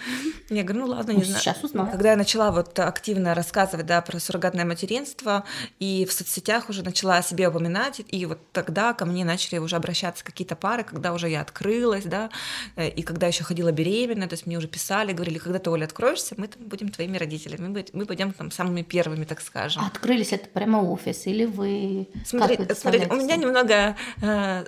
[0.50, 1.40] Я говорю, ну ладно, не знаю.
[1.40, 1.90] Сейчас узнаю.
[1.90, 5.44] Когда я начала вот активно рассказывать, да, про суррогатное материнство,
[5.78, 9.76] и в соцсетях уже начала о себе упоминать, и вот тогда ко мне начали уже
[9.76, 12.30] обращаться какие-то пары, когда уже я открылась, да,
[12.76, 15.84] э, и когда еще ходила беременная, то есть мне уже писали, говорили, когда ты, Оля,
[15.84, 19.82] откроешься, мы там будем твоими родителями, мы пойдем там самыми первыми, так скажем.
[19.84, 24.64] А открылись это прямо офис или вы Смотри, смотрите, у меня немного Э,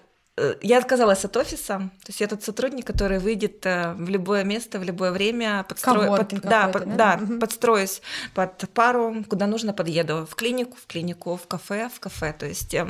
[0.63, 4.81] я отказалась от офиса, то есть я тот сотрудник, который выйдет э, в любое место,
[4.81, 7.39] в любое время, подстрою, под, да, под, да, угу.
[7.39, 8.03] подстроюсь
[8.35, 12.35] под пару, куда нужно подъеду, в клинику, в клинику, в кафе, в кафе.
[12.37, 12.85] То есть э,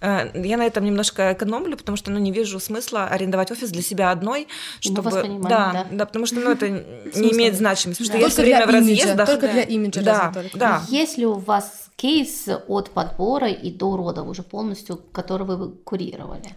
[0.00, 3.82] э, я на этом немножко экономлю, потому что ну, не вижу смысла арендовать офис для
[3.82, 4.48] себя одной,
[4.80, 5.02] чтобы...
[5.02, 8.42] Мы понимаем, да, да, да, потому что ну, это не имеет значимости, потому что я
[8.42, 9.28] все время в разъездах.
[9.28, 10.02] Только для имиджа.
[10.02, 10.82] Да, да.
[10.88, 16.56] Если у вас кейс от подбора и до родов уже полностью, который вы курировали?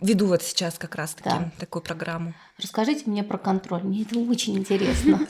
[0.00, 1.50] Веду вот сейчас как раз-таки да.
[1.58, 2.34] такую программу.
[2.62, 5.18] Расскажите мне про контроль, мне это очень интересно.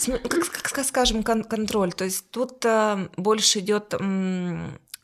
[0.62, 3.94] Как, скажем, контроль, то есть тут э, больше идет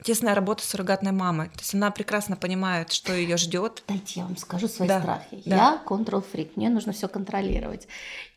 [0.04, 1.48] тесная работа с суррогатной мамой.
[1.48, 3.82] То есть она прекрасно понимает, что ее ждет.
[3.88, 5.42] Дайте я вам скажу свои да, страхи.
[5.46, 5.56] Да.
[5.56, 7.88] Я контрол-фрик, мне нужно все контролировать.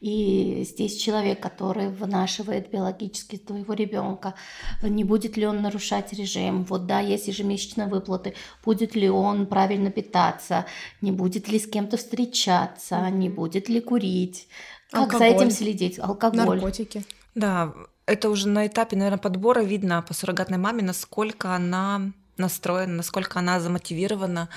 [0.02, 4.36] И здесь человек, который вынашивает биологически твоего ребенка,
[4.82, 9.92] не будет ли он нарушать режим, вот да, есть ежемесячные выплаты, будет ли он правильно
[9.92, 10.66] питаться,
[11.02, 14.48] не будет ли с кем-то встречаться, не будет ли курить,
[14.92, 15.20] как Алкоголь.
[15.20, 16.58] за этим следить, алкоголь.
[16.60, 17.04] Наркотики.
[17.34, 17.74] Да,
[18.06, 23.60] это уже на этапе, наверное, подбора видно по суррогатной маме, насколько она настроена, насколько она
[23.60, 24.50] замотивирована.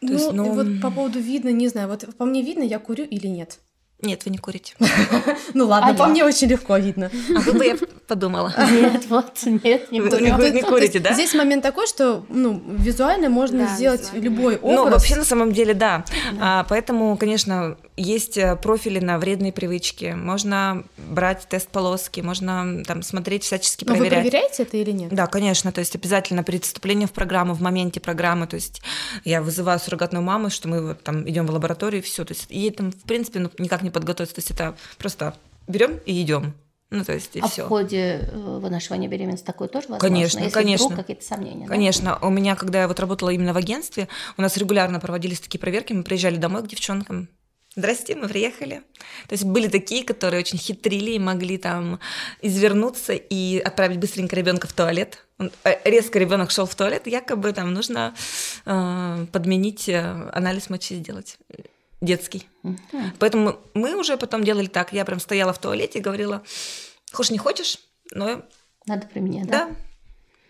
[0.00, 0.52] То ну, есть, ну...
[0.52, 3.58] вот по поводу видно, не знаю, вот по мне видно, я курю или нет.
[4.02, 4.74] Нет, вы не курите.
[5.54, 7.10] Ну ладно, по мне очень легко видно.
[7.34, 7.76] А вы бы я
[8.06, 8.52] подумала.
[8.70, 10.36] Нет, вот, нет, не курю.
[10.36, 11.14] Вы не курите, да?
[11.14, 14.76] Здесь момент такой, что ну, визуально можно сделать любой образ.
[14.76, 16.04] Ну, вообще, на самом деле, да.
[16.40, 20.14] А, поэтому, конечно, есть э, профили на вредные привычки.
[20.16, 24.10] Можно брать тест полоски, можно там смотреть, всячески проверять.
[24.10, 25.14] Но вы проверяете это или нет?
[25.14, 25.72] Да, конечно.
[25.72, 28.46] То есть обязательно перед вступлением в программу, в моменте программы.
[28.46, 28.82] То есть
[29.24, 32.24] я вызываю суррогатную маму, что мы вот там идем в лабораторию, и все.
[32.24, 34.34] То есть ей там, в принципе, ну, никак не подготовиться.
[34.34, 35.34] То есть это просто
[35.66, 36.54] берем и идем.
[36.90, 37.64] Ну, то есть, и а все.
[37.64, 40.08] в ходе э, вынашивания беременности такое тоже возможно?
[40.08, 40.86] Конечно, если конечно.
[40.86, 41.66] Вдруг какие-то сомнения?
[41.66, 42.18] Конечно.
[42.20, 42.26] Да?
[42.26, 44.06] У меня, когда я вот работала именно в агентстве,
[44.36, 47.28] у нас регулярно проводились такие проверки, мы приезжали домой к девчонкам,
[47.78, 48.82] Здрасте, мы приехали.
[49.28, 52.00] То есть были такие, которые очень хитрили и могли там
[52.40, 55.26] извернуться и отправить быстренько ребенка в туалет.
[55.62, 58.14] Э, резко ребенок шел в туалет, якобы там нужно
[58.64, 61.36] э, подменить э, анализ мочи сделать
[62.06, 62.48] детский.
[62.62, 63.16] Mm-hmm.
[63.18, 64.92] Поэтому мы уже потом делали так.
[64.92, 66.42] Я прям стояла в туалете и говорила,
[67.12, 67.78] хочешь не хочешь,
[68.12, 68.42] но...
[68.86, 69.66] Надо при мне, да?
[69.66, 69.76] Да.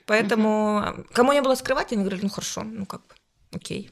[0.07, 1.07] Поэтому mm-hmm.
[1.13, 3.15] кому не было скрывать, они говорили, ну хорошо, ну как бы,
[3.53, 3.91] окей.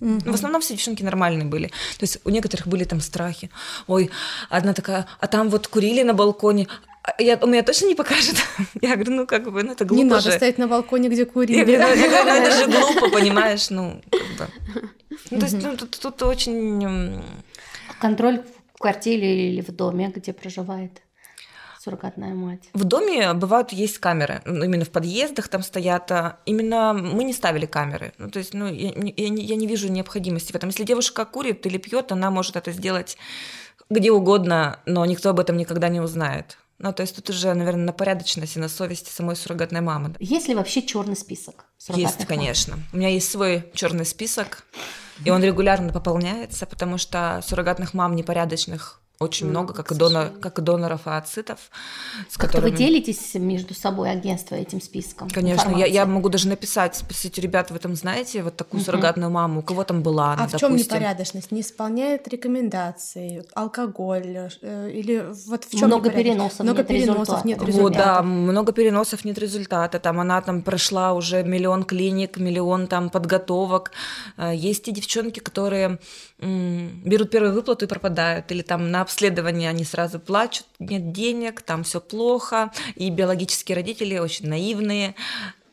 [0.00, 0.30] Mm-hmm.
[0.30, 1.66] В основном все девчонки нормальные были.
[1.66, 3.50] То есть у некоторых были там страхи.
[3.86, 4.10] Ой,
[4.48, 6.68] одна такая, а там вот курили на балконе,
[7.18, 8.36] я, у меня точно не покажет.
[8.80, 10.32] Я говорю, ну как бы, ну это глупо Не надо же.
[10.32, 11.22] стоять на балконе, где.
[11.22, 14.54] Я говорю, ну, я говорю, ну это же глупо, понимаешь, ну как бы.
[15.30, 17.22] Ну, то есть ну, тут, тут очень...
[18.00, 18.42] Контроль
[18.80, 21.02] квартире или в доме, где проживает
[21.78, 22.68] суррогатная мать?
[22.72, 26.10] В доме бывают есть камеры, ну, именно в подъездах там стоят.
[26.10, 28.12] а Именно мы не ставили камеры.
[28.18, 30.70] Ну, то есть, ну, я, не- я не, я не вижу необходимости в этом.
[30.70, 33.16] Если девушка курит или пьет, она может это сделать
[33.90, 36.58] где угодно, но никто об этом никогда не узнает.
[36.82, 40.14] Ну, то есть тут уже, наверное, на порядочности, на совести самой суррогатной мамы.
[40.18, 41.66] Есть ли вообще черный список?
[41.88, 42.26] Есть, мам?
[42.26, 42.78] конечно.
[42.94, 44.64] У меня есть свой черный список,
[45.22, 50.30] и он регулярно пополняется, потому что суррогатных мам непорядочных очень Много, много, как и, донор,
[50.40, 51.58] как и доноров ооцитов,
[52.30, 52.76] с Как-то вы которыми...
[52.78, 55.28] делитесь между собой агентство этим списком?
[55.28, 58.86] Конечно, я, я могу даже написать, спросить, ребята, вы там знаете вот такую Мгм.
[58.86, 60.94] суррогатную маму, у кого там была она, А в чем допустим?
[60.96, 61.52] непорядочность?
[61.52, 67.62] Не исполняет рекомендации, алкоголь э, или вот в чем Много переносов, Много нет переносов, нет
[67.62, 67.82] результата.
[67.82, 69.98] Вот, да, много переносов, нет результата.
[70.00, 73.92] Там она там прошла уже миллион клиник, миллион там подготовок.
[74.38, 75.98] Э, Есть и девчонки, которые
[76.38, 78.50] м, берут первую выплату и пропадают.
[78.50, 82.70] Или там на обследование они сразу плачут, нет денег, там все плохо.
[82.94, 85.14] И биологические родители очень наивные.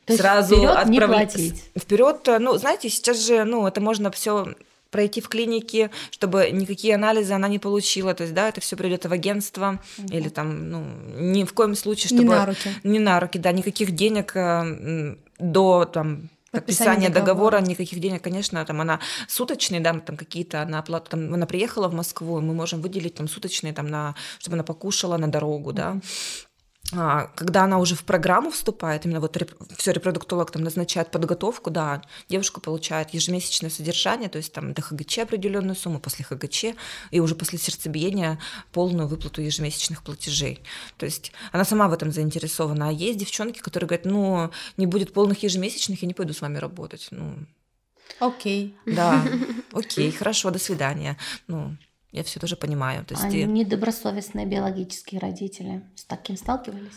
[0.05, 1.63] То сразу вперед не отправля- платить.
[1.77, 4.55] Вперед, ну, знаете, сейчас же, ну, это можно все
[4.89, 9.05] пройти в клинике, чтобы никакие анализы она не получила, то есть, да, это все придет
[9.05, 9.79] в агентство
[10.11, 10.85] или там, ну,
[11.19, 12.69] ни в коем случае, чтобы Не на руки.
[12.83, 16.29] не на руки, да, никаких денег э, до там
[16.59, 17.61] Подписания договора, договора.
[17.61, 21.93] никаких денег, конечно, там она суточные, да, там какие-то на оплату, там она приехала в
[21.93, 25.97] Москву, мы можем выделить там суточные, там на, чтобы она покушала на дорогу, да.
[26.93, 29.37] А, когда она уже в программу вступает, именно вот
[29.77, 35.19] все репродуктолог там назначает подготовку, да, девушка получает ежемесячное содержание, то есть там до ХГЧ
[35.19, 36.65] определенную сумму, после ХГЧ
[37.11, 38.39] и уже после сердцебиения
[38.71, 40.61] полную выплату ежемесячных платежей.
[40.97, 42.87] То есть она сама в этом заинтересована.
[42.87, 46.57] А есть девчонки, которые говорят, ну, не будет полных ежемесячных, я не пойду с вами
[46.57, 47.09] работать.
[47.11, 47.35] Ну,
[48.19, 48.77] Окей.
[48.85, 49.25] да,
[49.73, 51.17] окей, хорошо, до свидания.
[51.47, 51.75] Ну,
[52.11, 53.05] я все тоже понимаю.
[53.05, 56.93] То есть А и- недобросовестные биологические родители с таким сталкивались?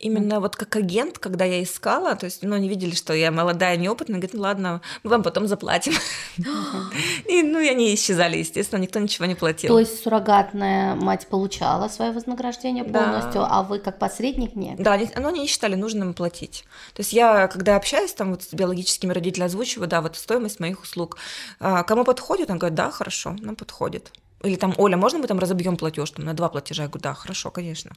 [0.00, 3.76] Именно вот как агент, когда я искала, то есть, ну, они видели, что я молодая,
[3.76, 5.92] неопытная, говорят, ну ладно, мы вам потом заплатим.
[7.28, 9.68] И, ну, и они исчезали, естественно, никто ничего не платил.
[9.74, 14.80] То есть суррогатная мать получала свое вознаграждение полностью, а вы как посредник нет?
[14.80, 16.64] Да, они, но они не считали нужным платить.
[16.94, 20.80] То есть я, когда общаюсь там вот с биологическими родителями, озвучиваю, да, вот стоимость моих
[20.80, 21.16] услуг.
[21.58, 24.12] А, кому подходит, он говорит, да, хорошо, нам подходит.
[24.44, 26.84] Или там, Оля, можно мы там разобьем платеж там, на два платежа?
[26.84, 27.90] Я говорю, да, хорошо, конечно.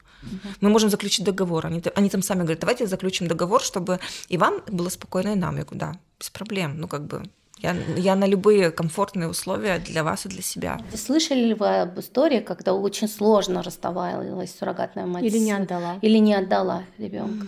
[0.60, 1.66] Мы можем заключить договор.
[1.66, 5.56] Они, они там сами говорят, давайте заключим договор, чтобы и вам было спокойно, и нам.
[5.56, 6.78] Я говорю, да, без проблем.
[6.78, 7.22] Ну, как бы,
[7.58, 10.80] я, я на любые комфортные условия для вас и для себя.
[10.94, 15.22] Слышали ли вы об истории, когда очень сложно расставалась суррогатная мать?
[15.22, 15.98] Или не отдала.
[16.02, 17.46] Или не отдала ребенка?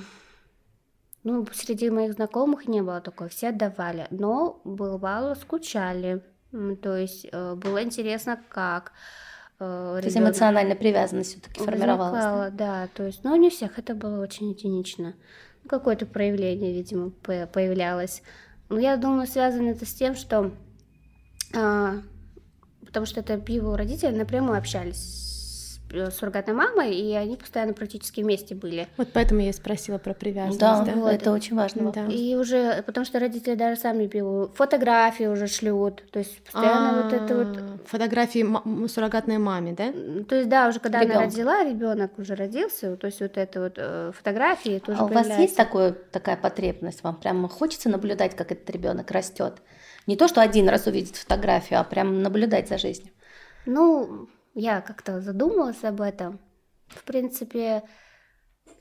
[1.25, 6.23] Ну, среди моих знакомых не было такой, все отдавали, но бывало скучали.
[6.83, 8.93] То есть э, было интересно, как
[9.59, 12.13] э, То есть эмоциональная привязанность все-таки формировалась.
[12.23, 12.33] да?
[12.37, 15.15] возникала, да, то есть, но не у всех это было очень единично.
[15.63, 18.23] Ну, Какое-то проявление, видимо, по- появлялось.
[18.69, 20.53] Но я думаю, связано это с тем, что
[21.55, 21.97] а,
[22.85, 25.24] потому что это его родители напрямую общались
[26.11, 28.89] суррогатной мамой, и они постоянно практически вместе были.
[28.97, 30.59] Вот поэтому я и спросила про привязанность.
[30.61, 30.93] Да, да?
[30.95, 32.07] ну, это очень важный Да.
[32.07, 37.13] И уже, потому что родители даже сами пьют, фотографии уже шлют, то есть постоянно вот
[37.13, 39.93] это вот А, Фотографии м, суррогатной маме, да?
[40.25, 43.75] То есть, да, уже когда она родила, ребенок уже родился, то есть вот это вот
[43.77, 47.03] э, фотографии тоже А у вас есть такое, такая потребность?
[47.03, 49.55] Вам прямо хочется наблюдать, как этот ребенок растет?
[50.07, 53.13] Не то, что один раз увидеть фотографию, а прям наблюдать за жизнью.
[53.67, 56.41] Ну, я как-то задумалась об этом.
[56.89, 57.83] В принципе,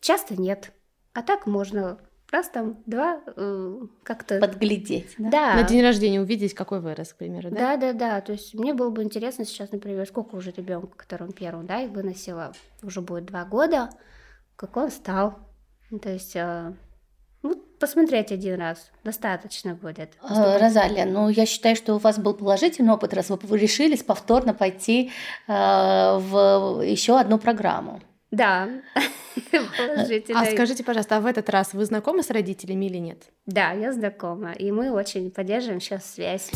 [0.01, 0.71] часто нет.
[1.13, 1.99] А так можно
[2.33, 4.39] раз там два э, как-то...
[4.39, 5.13] Подглядеть.
[5.17, 5.29] Да?
[5.29, 5.55] Да.
[5.55, 7.77] На день рождения увидеть, какой вырос, к примеру, да?
[7.77, 8.21] Да, да, да.
[8.21, 11.87] То есть мне было бы интересно сейчас, например, сколько уже ребенка, которому первым, да, и
[11.87, 13.89] выносила, уже будет два года,
[14.55, 15.39] как он стал.
[16.01, 16.73] То есть, э,
[17.83, 20.13] посмотреть один раз достаточно будет.
[20.21, 24.53] А, Розалия, ну я считаю, что у вас был положительный опыт, раз вы решились повторно
[24.53, 25.11] пойти
[25.49, 27.99] э, в еще одну программу.
[28.31, 28.69] Да,
[29.51, 30.39] положительно.
[30.39, 33.23] А скажите, пожалуйста, а в этот раз вы знакомы с родителями или нет?
[33.45, 36.51] Да, я знакома, и мы очень поддерживаем сейчас связь.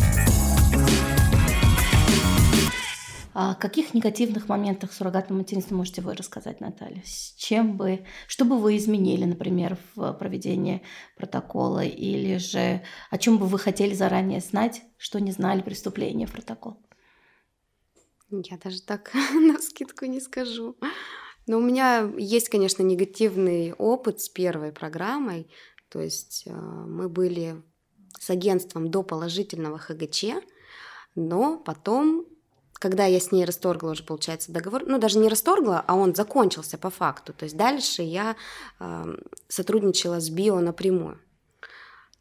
[3.39, 7.03] О каких негативных моментах суррогатного материнства можете вы рассказать, Наталья?
[7.05, 10.81] С чем бы, что бы вы изменили, например, в проведении
[11.15, 12.81] протокола, или же
[13.11, 16.81] о чем бы вы хотели заранее знать, что не знали при в протокол?
[18.31, 20.75] Я даже так на скидку не скажу.
[21.45, 25.47] Но у меня есть, конечно, негативный опыт с первой программой.
[25.89, 27.61] То есть э, мы были
[28.19, 30.25] с агентством до положительного ХГЧ,
[31.13, 32.25] но потом
[32.79, 36.77] когда я с ней расторгла уже, получается, договор, ну, даже не расторгла, а он закончился
[36.77, 37.33] по факту.
[37.33, 38.35] То есть дальше я
[38.79, 39.05] э,
[39.47, 41.19] сотрудничала с Био напрямую.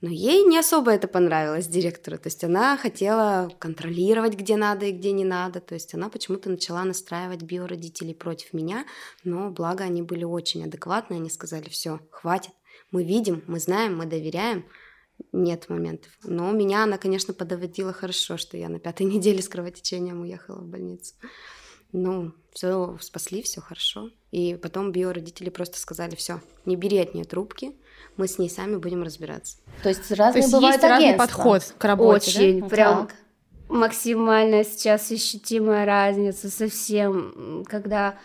[0.02, 2.18] Но ей не особо это понравилось, директору.
[2.18, 5.60] То есть она хотела контролировать, где надо и где не надо.
[5.60, 8.84] То есть она почему-то начала настраивать биородителей против меня.
[9.24, 11.18] Но благо они были очень адекватные.
[11.18, 12.52] Они сказали, все, хватит.
[12.90, 14.66] Мы видим, мы знаем, мы доверяем.
[15.32, 16.12] Нет моментов.
[16.22, 20.66] Но меня она, конечно, подоводила хорошо, что я на пятой неделе с кровотечением уехала в
[20.66, 21.14] больницу.
[21.92, 24.10] Ну, все спасли, все хорошо.
[24.30, 27.72] И потом биородители просто сказали, все, не бери от нее трубки,
[28.16, 29.58] мы с ней сами будем разбираться.
[29.82, 32.40] То есть разные То есть бывают есть разный подход к работе, да?
[32.40, 33.16] Очень, Вот прям так.
[33.68, 38.18] максимально сейчас ощутимая разница совсем, когда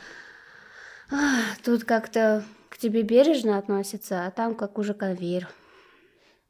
[1.10, 5.48] ах, тут как-то к тебе бережно относятся, а там как уже конвейер.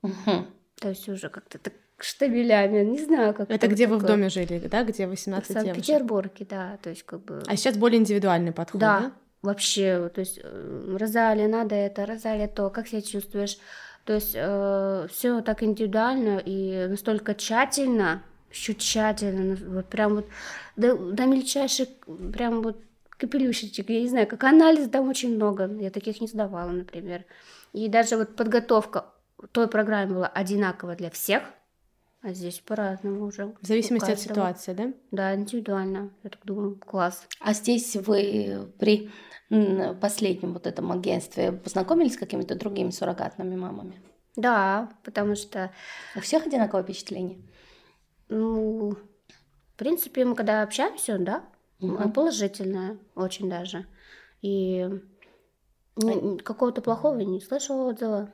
[0.01, 0.47] Мгм.
[0.79, 4.15] То есть уже как-то так штабелями, не знаю, как Это где вы в такое.
[4.17, 5.65] доме жили, да, где В 18 девушек?
[5.75, 7.43] Санкт-Петербурге, да, то есть как бы...
[7.45, 9.11] А сейчас более индивидуальный подход, Да, да?
[9.43, 13.59] вообще, то есть э, Розалия, надо это, Розалия то, как себя чувствуешь?
[14.05, 14.31] То есть
[15.13, 20.25] все так индивидуально и настолько тщательно, еще тщательно, вот прям вот
[20.75, 21.87] до, до мельчайших,
[22.33, 22.81] прям вот
[23.11, 27.25] капелюшечек, я не знаю, как анализ там очень много, я таких не сдавала, например.
[27.73, 29.05] И даже вот подготовка
[29.47, 31.43] той программы была одинакова для всех,
[32.21, 33.47] а здесь по-разному уже.
[33.61, 34.93] В зависимости от ситуации, да?
[35.11, 36.11] Да, индивидуально.
[36.23, 37.27] Я так думаю, класс.
[37.39, 39.09] А здесь вы при
[39.49, 44.01] м, последнем вот этом агентстве познакомились с какими-то другими суррогатными мамами?
[44.35, 45.71] Да, потому что
[46.15, 47.41] У всех одинаковое впечатление?
[48.29, 51.43] Ну, в принципе, мы когда общаемся, да,
[51.79, 52.13] Мгм.
[52.13, 53.87] положительное, очень даже.
[54.41, 54.87] И
[56.43, 58.31] какого-то плохого я не слышала отзыва.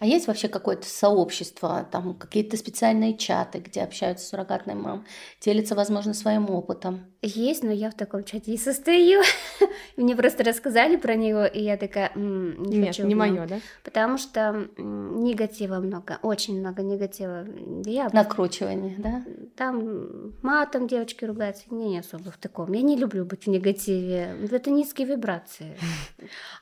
[0.00, 5.04] А есть вообще какое-то сообщество, там какие-то специальные чаты, где общаются суррогатные мамы,
[5.40, 7.06] делятся, возможно, своим опытом?
[7.22, 9.22] Есть, но я в таком чате не состою.
[9.96, 13.34] Мне просто рассказали про него, и я такая, «М, не Нет, хочу не в нем».
[13.34, 13.60] мое, да?
[13.82, 17.46] Потому что негатива много, очень много негатива.
[17.84, 19.24] Я Накручивание, да?
[19.56, 22.72] там матом девочки ругаются, я не особо в таком.
[22.72, 24.36] Я не люблю быть в негативе.
[24.50, 25.76] Это низкие вибрации.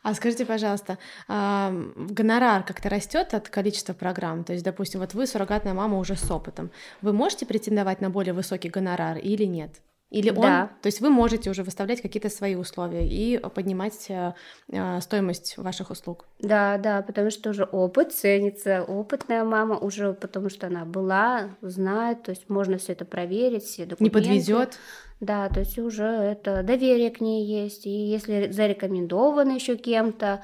[0.03, 4.45] А скажите, пожалуйста, а, гонорар как-то растет от количества программ?
[4.45, 6.71] То есть, допустим, вот вы суррогатная мама уже с опытом.
[7.01, 9.71] Вы можете претендовать на более высокий гонорар или нет?
[10.11, 10.71] Или он, Да.
[10.83, 14.35] то есть вы можете уже выставлять какие-то свои условия и поднимать э,
[14.69, 16.27] э, стоимость ваших услуг.
[16.39, 22.25] Да, да, потому что уже опыт ценится, опытная мама уже, потому что она была, знает,
[22.25, 24.05] то есть можно все это проверить, все документы.
[24.05, 24.79] Не подведет.
[25.21, 30.43] Да, то есть уже это доверие к ней есть, и если зарекомендовано еще кем-то,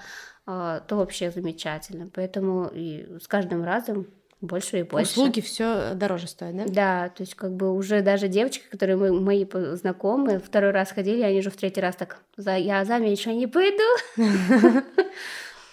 [0.49, 2.09] то вообще замечательно.
[2.15, 4.07] Поэтому и с каждым разом
[4.41, 5.11] больше и больше.
[5.11, 6.65] Услуги все дороже стоят, да?
[6.67, 9.45] Да, то есть как бы уже даже девочки, которые мы, мои
[9.75, 13.49] знакомые, второй раз ходили, они уже в третий раз так, за, я за меньше не
[13.49, 13.83] пойду.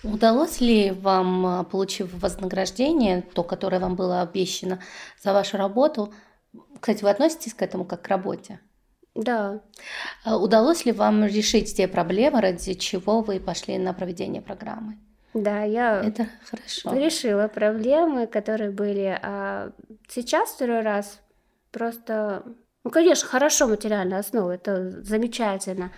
[0.03, 4.81] Удалось ли вам, а, получив вознаграждение, то, которое вам было обещано
[5.21, 6.13] за вашу работу,
[6.79, 8.59] кстати, вы относитесь к этому как к работе?
[9.15, 9.61] Да,
[10.25, 14.97] А Удалось ли вам решить те проблемы, ради чего вы пошли на проведение программы?
[15.33, 16.93] да, я Это хорошо.
[16.93, 19.19] решила проблемы, которые были.
[19.21, 19.71] А
[20.07, 21.19] сейчас второй раз
[21.71, 22.43] просто,
[22.83, 25.91] ну, конечно, хорошо материальная основа, это замечательно.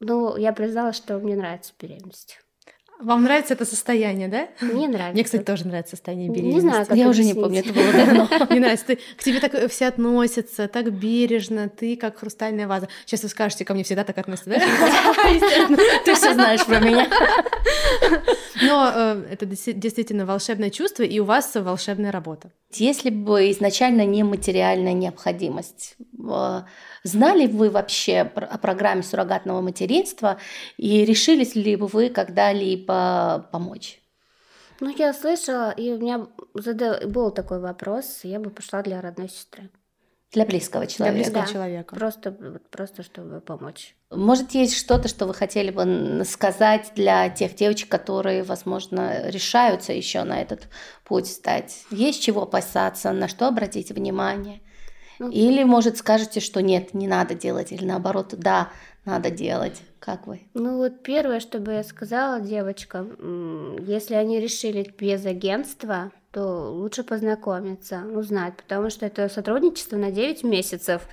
[0.00, 2.40] Но я признала, что мне нравится беременность.
[3.00, 4.48] Вам нравится это состояние, да?
[4.60, 5.14] Мне нравится.
[5.14, 6.60] Мне, кстати, тоже нравится состояние Не беременности.
[6.68, 8.28] знаю, как Я уже не помню, это было давно.
[8.50, 12.88] Мне нравится, ты, к тебе так все относятся, так бережно, ты как хрустальная ваза.
[13.06, 14.60] Сейчас вы скажете, ко мне всегда так относятся, да?
[16.04, 17.08] Ты все знаешь про меня.
[18.62, 22.50] Но э, это действительно волшебное чувство, и у вас волшебная работа.
[22.72, 26.62] Если бы изначально не материальная необходимость, э,
[27.02, 30.38] знали вы вообще о программе суррогатного материнства
[30.76, 34.00] и решились ли бы вы когда-либо помочь?
[34.78, 39.68] Ну, я слышала, и у меня был такой вопрос, я бы пошла для родной сестры.
[40.32, 41.16] Для близкого Для человека.
[41.16, 41.52] близкого Да.
[41.52, 41.94] человека.
[41.96, 42.30] Просто,
[42.70, 43.96] просто чтобы помочь.
[44.10, 50.22] Может, есть что-то, что вы хотели бы сказать для тех девочек, которые, возможно, решаются еще
[50.22, 50.68] на этот
[51.04, 51.84] путь встать?
[51.90, 54.60] Есть чего опасаться, на что обратить внимание?
[55.18, 58.70] Ну, Или, может, скажете, что нет, не надо делать, или наоборот, да,
[59.04, 59.82] надо делать.
[59.98, 60.48] Как вы?
[60.54, 67.02] Ну вот первое, что бы я сказала девочкам, если они решили без агентства, то лучше
[67.02, 71.08] познакомиться, узнать, потому что это сотрудничество на 9 месяцев,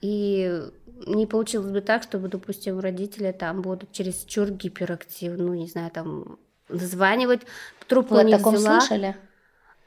[0.00, 0.62] и
[1.06, 5.90] не получилось бы так, чтобы, допустим, родители там будут через чур гиперактивны, ну не знаю,
[5.90, 6.38] там
[6.68, 7.42] названивать,
[7.88, 8.80] трубку Вы о не таком взяла.
[8.80, 9.16] слышали?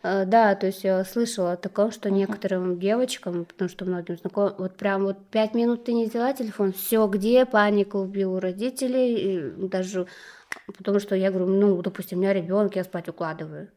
[0.04, 4.56] Э, да, то есть я слышала о таком, что некоторым девочкам, потому что многим знакомым,
[4.58, 9.16] вот прям вот пять минут ты не взяла телефон, все, где паника убил у родителей,
[9.16, 10.08] и даже
[10.78, 13.70] потому что я говорю, ну, допустим, у меня ребенок, я спать укладываю.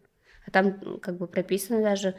[0.48, 2.14] А там как бы прописано даже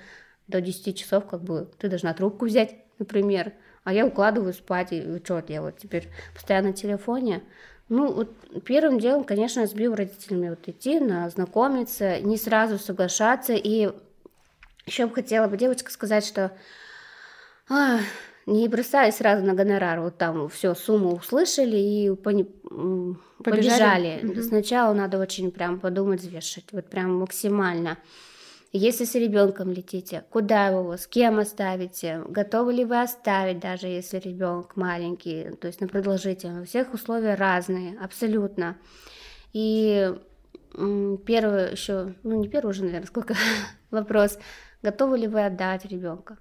[0.47, 3.53] до 10 часов, как бы ты должна трубку взять, например,
[3.83, 6.09] а я укладываю спать, и что делать теперь?
[6.35, 7.41] Постоянно на телефоне.
[7.87, 13.53] Ну, вот первым делом, конечно, с биородителями вот идти, на знакомиться, не сразу соглашаться.
[13.53, 13.91] И
[14.85, 16.51] еще бы хотела бы девочка сказать, что
[18.49, 22.43] не бросай сразу на гонорар, вот там все, сумму услышали и пони...
[22.43, 24.19] побежали.
[24.19, 24.19] побежали.
[24.23, 24.41] Угу.
[24.41, 27.97] Сначала надо очень прям подумать, взвешивать, вот прям максимально.
[28.71, 34.19] Если с ребенком летите, куда его, с кем оставите, готовы ли вы оставить, даже если
[34.19, 36.61] ребенок маленький, то есть на продолжительность.
[36.61, 38.77] У всех условия разные, абсолютно.
[39.53, 40.13] И
[40.73, 43.33] первый еще, ну не первый уже, наверное, сколько
[43.91, 44.37] вопрос,
[44.83, 46.37] готовы ли вы отдать ребенка?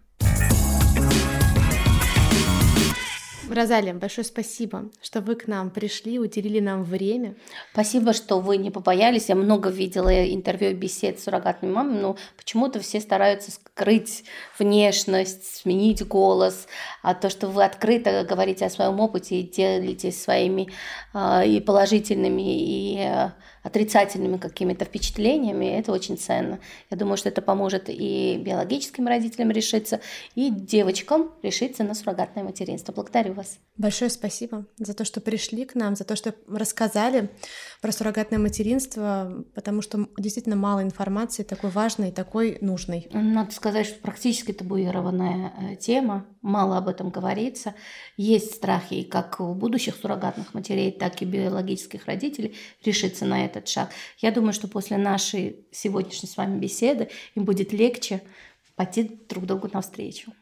[3.51, 7.35] Розалия, большое спасибо, что вы к нам пришли, уделили нам время.
[7.73, 9.29] Спасибо, что вы не побоялись.
[9.29, 14.25] Я много видела интервью и бесед с суррогатными мамами, но почему-то все стараются скрыть
[14.59, 16.69] внешность, сменить голос.
[17.03, 20.69] А то, что вы открыто говорите о своем опыте и делитесь своими
[21.15, 23.31] э, и положительными, и э,
[23.63, 26.59] отрицательными какими-то впечатлениями, это очень ценно.
[26.91, 30.01] Я думаю, что это поможет и биологическим родителям решиться,
[30.35, 32.93] и девочкам решиться на суррогатное материнство.
[32.93, 33.59] Благодарю вас.
[33.77, 37.31] Большое спасибо за то, что пришли к нам, за то, что рассказали
[37.81, 43.09] про суррогатное материнство, потому что действительно мало информации такой важной, такой нужной.
[43.13, 47.75] Надо сказать, что практически табуированная э, тема, мало об этом говорится.
[48.17, 53.91] Есть страхи как у будущих суррогатных матерей, так и биологических родителей решиться на этот шаг.
[54.19, 58.23] Я думаю, что после нашей сегодняшней с вами беседы им будет легче
[58.77, 60.33] пойти друг другу навстречу.